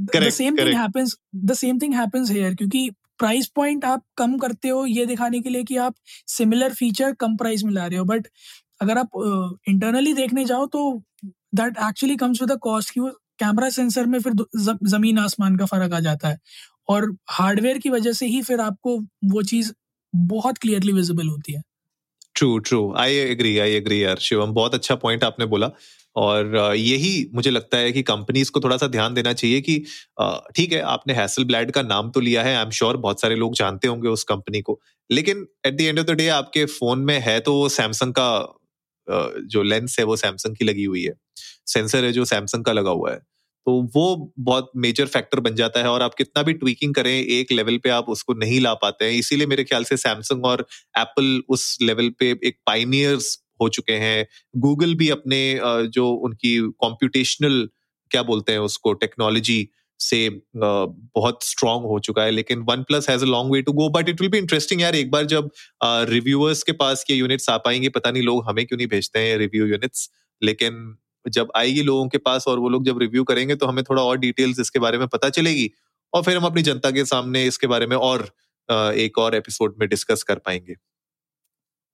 the 0.00 0.28
same 0.30 0.56
thing 0.56 0.74
happens 0.74 1.16
the 1.36 1.54
same 1.54 1.78
thing 1.78 1.94
happens 1.94 2.30
here 2.30 2.54
क्योंकि 2.54 2.90
प्राइस 3.18 3.46
पॉइंट 3.56 3.84
आप 3.84 4.02
कम 4.16 4.36
करते 4.38 4.68
हो 4.68 4.84
ये 4.86 5.06
दिखाने 5.06 5.40
के 5.40 5.50
लिए 5.50 5.64
कि 5.64 5.76
आप 5.76 5.94
सिमिलर 6.28 6.74
फीचर 6.74 7.12
कम 7.20 7.36
प्राइस 7.36 7.64
में 7.64 7.72
ला 7.72 7.86
रहे 7.86 7.98
हो। 7.98 8.04
बट 8.04 8.26
अगर 8.82 8.98
आप 8.98 9.60
इंटरनली 9.68 10.10
uh, 10.10 10.16
देखने 10.16 10.44
जाओ 10.44 10.66
तो 10.66 11.02
that 11.24 11.78
actually 11.88 12.16
comes 12.16 12.42
with 12.42 12.50
the 12.52 12.58
cost 12.62 12.90
की 12.90 13.00
वो 13.00 13.10
कैमरा 13.38 13.68
सेंसर 13.70 14.06
में 14.06 14.18
फिर 14.20 14.32
ज़मीन 14.88 15.18
आसमान 15.18 15.56
का 15.56 15.66
फ़र्क 15.66 15.92
आ 15.92 16.00
जाता 16.00 16.28
है। 16.28 16.38
और 16.88 17.16
हार्डवेयर 17.30 17.78
की 17.78 17.90
वजह 17.90 18.12
से 18.12 18.26
ही 18.26 18.42
फिर 18.42 18.60
आपको 18.60 18.98
वो 19.24 19.42
चीज़ 19.42 19.72
बहुत 20.14 20.58
क्लियरली 20.58 20.92
विजिबल 20.92 21.28
होती 21.28 21.52
है। 21.52 21.62
True 22.36 22.58
true 22.60 22.92
I 22.98 23.14
agree 23.16 23.56
I 23.58 23.72
agree 23.72 24.02
यार. 24.04 24.18
शिवम, 24.20 24.52
बहुत 24.52 24.74
अच्छा 24.74 24.94
पॉइंट 24.96 25.24
आपने 25.24 25.46
बोला। 25.46 25.70
और 26.16 26.74
यही 26.76 27.30
मुझे 27.34 27.50
लगता 27.50 27.78
है 27.78 27.90
कि 27.92 28.02
कंपनीज़ 28.02 28.50
को 28.50 28.60
थोड़ा 28.60 28.76
सा 28.76 28.86
ध्यान 28.88 29.14
देना 29.14 29.32
चाहिए 29.32 29.60
कि 29.60 29.78
ठीक 30.56 30.72
है, 30.72 30.80
आपने 30.80 31.14
हैसल 31.14 31.44
ब्लैड 31.44 31.70
का 31.70 31.82
नाम 31.82 32.10
तो 32.10 32.20
लिया 32.20 32.42
है 32.42 32.54
आई 32.56 32.62
एम 32.62 32.70
श्योर 32.70 32.96
बहुत 32.96 33.20
सारे 33.20 33.36
लोग 33.36 33.54
जानते 33.54 33.88
होंगे 33.88 34.08
उस 34.08 34.24
कंपनी 34.24 34.60
को। 34.60 34.78
लेकिन 35.10 35.46
at 35.66 35.76
the 35.76 35.80
end 35.80 35.98
of 35.98 36.06
the 36.06 36.10
day 36.12 36.28
आपके 36.30 36.64
फ़ोन 36.66 37.00
में 37.00 37.18
है 37.20 37.38
तो 37.40 37.54
वो 37.54 37.68
सैमसंग 37.70 38.14
का 38.18 38.28
जो 39.48 39.62
लेंस 39.62 39.96
है 39.98 40.04
वो 40.04 40.16
सैमसंग 40.16 40.56
की 40.56 40.64
लगी 40.64 40.84
हुई 40.84 41.02
है। 41.04 41.12
सेंसर 41.66 42.04
है 42.04 42.12
जो 42.12 42.24
सैमसंग 42.24 42.64
का 42.64 42.72
लगा 42.72 42.90
हुआ 42.90 43.12
है। 43.12 43.20
तो 43.66 43.72
वो 43.94 44.32
बहुत 44.40 44.70
मेजर 44.76 45.06
फैक्टर 45.08 45.40
बन 45.40 45.54
जाता 45.54 45.80
है 45.80 45.88
और 45.88 46.02
आप 46.02 46.14
कितना 46.14 46.42
भी 46.42 46.52
ट्वीकिंग 46.54 46.94
करें, 46.94 47.12
एक 47.12 47.52
लेवल 47.52 47.78
पे 47.84 47.90
आप 47.90 48.08
उसको 48.08 48.34
नहीं 48.34 48.60
ला 48.60 48.74
पाते 48.76 49.04
हैं। 49.04 49.12
इसीलिए 49.14 49.46
मेरे 49.46 49.64
ख्याल 49.64 49.84
से 49.84 49.96
सैमसंग 49.96 50.44
और 50.46 50.66
एप्पल 50.98 51.40
उस 51.48 51.76
लेवल 51.82 52.10
पे 52.18 52.30
एक 52.44 52.58
पाइनियर्स 52.66 53.38
हो 53.62 53.68
चुके 53.68 53.92
हैं। 53.94 54.26
गूगल 54.56 54.94
भी 54.94 55.08
अपने 55.10 55.38
जो 55.94 56.08
उनकी 56.08 56.58
कॉम्प्यूटेशनल 56.80 57.68
क्या 58.10 58.22
बोलते 58.22 58.52
हैं 58.52 58.58
उसको 58.60 58.92
टेक्नोलॉजी 58.94 59.68
से 60.00 60.28
बहुत 60.56 61.44
स्ट्रांग 61.44 61.84
हो 61.84 61.98
चुका 62.00 62.22
है। 62.22 62.30
लेकिन 62.30 62.60
OnePlus 62.82 63.08
has 63.10 63.22
a 63.22 63.26
long 63.26 63.52
way 63.52 63.62
to 63.62 63.72
go 63.72 63.88
but 63.90 64.08
it 64.08 64.20
will 64.20 64.30
be 64.30 64.38
interesting 64.38 64.80
यार 64.82 64.94
एक 64.96 65.10
बार 65.10 65.24
जब 65.26 65.50
रिव्यूअर्स 66.10 66.62
के 66.62 66.72
पास 66.74 67.04
ये 67.10 67.16
यूनिट्स 67.16 67.48
आ 67.50 67.56
पाएँगे, 67.58 67.88
पता 67.88 68.10
नहीं 68.10 68.22
लोग 68.22 68.44
हमें 68.48 68.64
क्यों 68.66 68.76
नहीं 68.76 68.88
भेजते 68.88 69.18
हैं 69.18 69.36
रिव्यू 69.38 69.66
यूनिट्स 69.66 70.08
लेकिन 70.42 70.96
जब 71.28 71.48
आएगी 71.56 71.82
लोगों 71.82 72.08
के 72.08 72.18
पास 72.20 72.44
और 72.48 72.58
वो 72.58 72.68
लोग 72.68 72.84
जब 72.84 72.98
रिव्यू 72.98 73.24
करेंगे 73.24 73.54
तो 73.56 73.66
हमें 73.66 73.82
थोड़ा 73.84 74.02
और 74.02 74.18
डिटेल्स 74.18 74.60
इसके 74.60 74.78
बारे 74.78 74.98
में 74.98 75.06
पता 75.08 75.28
चलेगी 75.30 75.70
और 76.12 76.22
फिर 76.22 76.36
हम 76.36 76.44
अपनी 76.46 76.62
जनता 76.62 76.90
के 76.90 77.04
सामने 77.06 77.44
इसके 77.46 77.66
बारे 77.66 77.86
में 77.86 77.96
और 77.98 78.28
एक 78.68 79.18
और 79.18 79.34
एपिसोड 79.34 79.74
में 79.80 79.88
डिस्कस 79.88 80.22
कर 80.22 80.38
पाएँगे। 80.38 80.74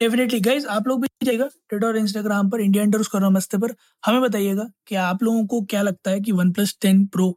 डेफिनेटली 0.01 0.41
गाइज़ 0.41 0.67
आप 0.69 0.89
लोग 0.89 1.01
भी 1.03 1.09
जाइएगा 1.25 1.47
ट्विटर 1.47 1.87
और 1.87 1.97
इंस्टाग्राम 1.97 2.51
पर 2.51 2.61
इंडिया 2.61 2.85
इंडर 2.85 3.01
उसका 3.01 3.19
नमस्ते 3.21 3.59
पर। 3.59 3.75
हमें 4.03 4.21
बताइएगा 4.23 4.65
कि 4.89 4.95
आप 4.97 5.23
लोगों 5.23 5.45
को 5.47 5.61
क्या 5.65 5.83
लगता 5.83 6.11
है 6.11 6.21
कि 6.21 6.33
वन 6.33 6.53
प्लस 6.53 6.77
टेन 6.83 7.05
प्रो 7.07 7.31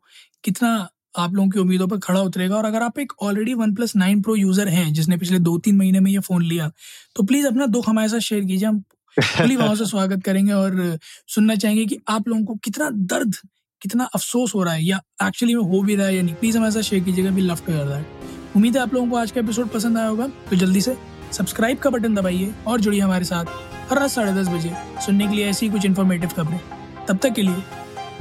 कितना 0.44 0.70
आप 1.16 1.34
लोगों 1.34 1.50
की 1.50 1.60
उम्मीदों 1.60 1.88
पर 1.88 1.98
खड़ा 2.00 2.22
उतरेगा? 2.22 2.56
और 2.56 2.66
अगर 2.66 2.82
आप 2.84 3.00
एक 3.00 3.14
already 3.22 3.54
OnePlus 3.76 3.96
nine 3.96 4.22
pro 4.22 4.36
user 4.36 4.68
हैं, 4.68 4.94
जिसने 4.94 5.18
पिछले 5.18 5.40
दो 5.42 5.58
तीन 5.58 5.78
महीने 5.78 6.00
में 6.00 6.12
ये 6.12 6.20
फ़ोन 6.22 6.44
लिया 6.44 6.72
तो 7.16 7.24
प्लीज़ 7.24 7.48
अपना 7.48 7.66
दुख 7.68 7.90
हमारे 7.90 8.10
साथ 8.10 8.20
शेयर 8.22 8.44
कीजिए। 8.44 8.68
हम 8.68 8.84
खुली 9.22 9.56
वहाँ 9.62 9.76
से 9.76 9.86
स्वागत 9.86 10.24
करेंगे 10.24 10.54
और 10.54 11.00
सुनना 11.28 11.56
चाहेंगे 11.56 11.86
कि 11.86 12.00
आप 12.08 12.28
लोगों 12.28 12.44
को 12.46 12.56
कितना 12.56 12.90
दर्द 12.90 13.36
कितना 13.82 14.04
अफसोस 14.04 14.56
हो 14.56 14.64
रहा 14.64 14.74
है 14.74 14.84
या 14.84 15.02
एक्चुअली 15.24 15.56
में 15.56 15.64
हो 15.64 15.82
भी 15.82 15.96
रहा 15.96 16.08
है 16.08 16.16
या 16.16 16.22
नहीं। 16.22 16.36
प्लीज़ 16.36 16.58
हमारे 16.58 16.72
साथ 16.72 16.82
शेयर 16.82 17.04
कीजिएगा 17.04 17.30
भी 17.30 17.42
लव 17.42 17.56
टू 17.56 17.72
दैट 17.72 18.56
उम्मीद 18.56 18.78
है 18.78 18.84
आप 18.84 18.94
लोगों 18.94 19.10
को 19.10 19.18
आज 19.18 19.32
का 19.32 19.40
एपिसोड 19.42 19.68
पसंद 19.68 19.98
आया 19.98 20.08
होगा 20.08 20.28
तो 20.28 20.56
जल्दी 20.56 20.82
से 20.82 20.98
सब्सक्राइब 21.32 21.78
का 21.78 21.90
बटन 21.90 22.16
दबाइए 22.16 22.54
और 22.68 22.82
जुड़िए 22.82 23.02
हमारे 23.02 23.26
साथ 23.26 23.46
हर 23.92 24.00
रात 24.00 24.10
साढ़े 24.10 24.32
दस 24.32 24.48
बजे 24.48 24.72
सुनने 25.06 25.28
के 25.28 25.36
लिए 25.36 25.50
ऐसी 25.50 25.70
कुछ 25.70 25.86
इन्फॉर्मेटिव 25.86 26.30
खबरें। 26.30 26.60
तब 27.08 27.18
तक 27.18 27.34
के 27.34 27.42
लिए 27.42 27.56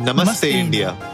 नमस्ते, 0.01 0.13
नमस्ते 0.13 0.51
इंडिया। 0.51 1.13